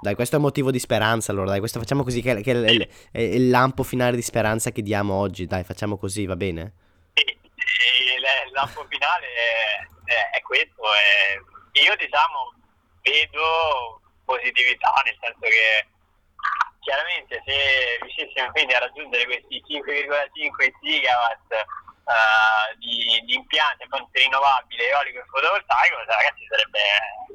Dai, 0.00 0.14
questo 0.14 0.34
è 0.34 0.38
un 0.38 0.44
motivo 0.44 0.70
di 0.70 0.78
speranza, 0.78 1.32
allora, 1.32 1.50
dai, 1.50 1.58
questo 1.60 1.78
facciamo 1.78 2.02
così, 2.02 2.20
che, 2.20 2.40
che 2.42 2.52
è, 2.52 2.70
il- 2.70 2.88
è 3.12 3.20
il 3.20 3.48
lampo 3.48 3.82
finale 3.82 4.14
di 4.16 4.22
speranza 4.22 4.70
che 4.70 4.82
diamo 4.82 5.14
oggi, 5.14 5.46
dai, 5.46 5.64
facciamo 5.64 5.96
così, 5.96 6.26
va 6.26 6.36
bene? 6.36 6.74
Sì, 7.14 7.24
il 7.24 8.52
lampo 8.52 8.84
finale 8.88 9.26
è, 9.26 10.12
è- 10.12 10.36
è 10.36 10.42
questo. 10.42 10.82
io 11.72 11.94
diciamo 11.96 12.52
vedo 13.06 14.00
positività, 14.24 14.90
nel 15.04 15.16
senso 15.22 15.46
che 15.46 15.86
chiaramente 16.80 17.42
se 17.44 17.98
riuscissimo 18.02 18.50
quindi 18.50 18.74
a 18.74 18.78
raggiungere 18.78 19.24
questi 19.24 19.62
5,5 19.66 20.70
gigawatt 20.82 21.52
eh, 21.52 22.76
di, 22.78 23.22
di 23.26 23.34
impianti 23.34 23.82
a 23.82 23.86
fonte 23.88 24.18
rinnovabile, 24.18 24.90
eolico 24.90 25.18
e 25.18 25.24
fotovoltaico, 25.26 25.96
ragazzi 26.06 26.46
sarebbe 26.46 26.80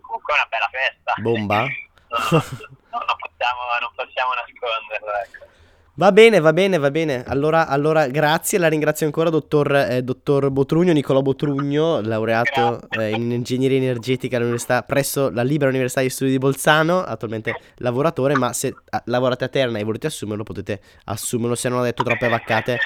comunque 0.01 0.34
una 0.34 0.47
bella 0.47 0.69
festa. 0.71 1.13
Bomba? 1.17 1.60
No, 1.63 2.19
non, 3.07 3.15
possiamo, 3.19 3.62
non 3.79 3.91
possiamo 3.95 4.31
nasconderlo. 4.36 5.12
Ecco. 5.23 5.61
Va 5.95 6.13
bene, 6.13 6.39
va 6.39 6.54
bene, 6.54 6.77
va 6.77 6.89
bene. 6.89 7.21
Allora, 7.27 7.67
allora 7.67 8.08
grazie, 8.08 8.58
la 8.58 8.69
ringrazio 8.69 9.06
ancora, 9.06 9.30
dottor, 9.30 9.75
eh, 9.75 10.01
dottor 10.01 10.49
Botrugno, 10.49 10.93
Nicolò 10.93 11.21
Botrugno, 11.21 11.99
laureato 11.99 12.80
eh, 12.97 13.10
in 13.10 13.30
ingegneria 13.30 13.77
energetica 13.77 14.38
all'università, 14.38 14.84
presso 14.84 15.30
la 15.30 15.43
Libera 15.43 15.69
Università 15.69 15.99
di 15.99 16.10
Studi 16.10 16.32
di 16.32 16.38
Bolzano, 16.38 17.04
attualmente 17.04 17.56
lavoratore, 17.80 18.38
ma 18.38 18.54
se 18.54 18.73
ah, 18.89 19.01
lavorate 19.08 19.43
a 19.43 19.47
Terna 19.49 19.80
e 19.80 19.84
volete 19.84 20.08
assumerlo, 20.08 20.43
potete 20.43 20.80
assumerlo, 21.04 21.56
se 21.56 21.67
non 21.67 21.80
ho 21.80 21.84
detto 21.84 22.04
troppe 22.04 22.30
vaccate. 22.30 22.80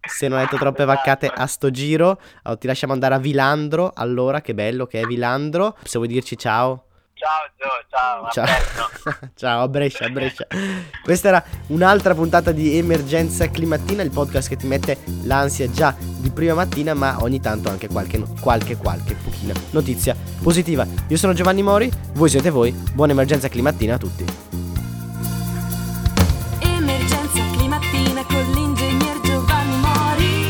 se 0.00 0.26
non 0.26 0.38
hai 0.38 0.44
detto 0.44 0.56
troppe 0.56 0.84
vaccate 0.84 1.30
a 1.32 1.46
sto 1.46 1.70
giro. 1.70 2.20
Allora, 2.42 2.60
ti 2.60 2.66
lasciamo 2.66 2.92
andare 2.92 3.14
a 3.14 3.18
Vilandro. 3.18 3.92
Allora, 3.94 4.40
che 4.40 4.54
bello 4.54 4.86
che 4.86 5.00
è 5.00 5.04
Vilandro. 5.04 5.76
Se 5.84 5.98
vuoi 5.98 6.08
dirci 6.10 6.36
ciao. 6.36 6.89
Ciao 7.20 7.50
Gio, 7.54 7.68
ciao, 7.90 8.24
a 8.24 8.30
Ciao. 8.30 9.28
Ciao, 9.36 9.62
a 9.64 9.68
Brescia, 9.68 10.06
a 10.06 10.08
Brescia. 10.08 10.46
Questa 11.02 11.28
era 11.28 11.44
un'altra 11.66 12.14
puntata 12.14 12.50
di 12.50 12.78
Emergenza 12.78 13.50
Climattina, 13.50 14.02
il 14.02 14.10
podcast 14.10 14.48
che 14.48 14.56
ti 14.56 14.66
mette 14.66 14.96
l'ansia 15.24 15.70
già 15.70 15.94
di 15.98 16.30
prima 16.30 16.54
mattina, 16.54 16.94
ma 16.94 17.18
ogni 17.20 17.38
tanto 17.38 17.68
anche 17.68 17.88
qualche, 17.88 18.24
qualche, 18.40 18.78
qualche 18.78 19.16
pochina 19.16 19.52
notizia 19.72 20.16
positiva. 20.42 20.86
Io 21.08 21.16
sono 21.18 21.34
Giovanni 21.34 21.62
Mori, 21.62 21.92
voi 22.14 22.30
siete 22.30 22.48
voi, 22.48 22.72
buona 22.72 23.12
emergenza 23.12 23.48
climattina 23.48 23.96
a 23.96 23.98
tutti. 23.98 24.24
Emergenza 26.60 27.42
climattina 27.52 28.24
con 28.24 28.50
l'ingegner 28.50 29.20
Giovanni 29.20 29.76
Mori. 29.76 30.48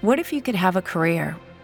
What 0.00 0.18
if 0.18 0.32
you 0.32 0.42
could 0.42 0.56
have 0.56 0.76
a 0.76 0.82
career 0.82 1.36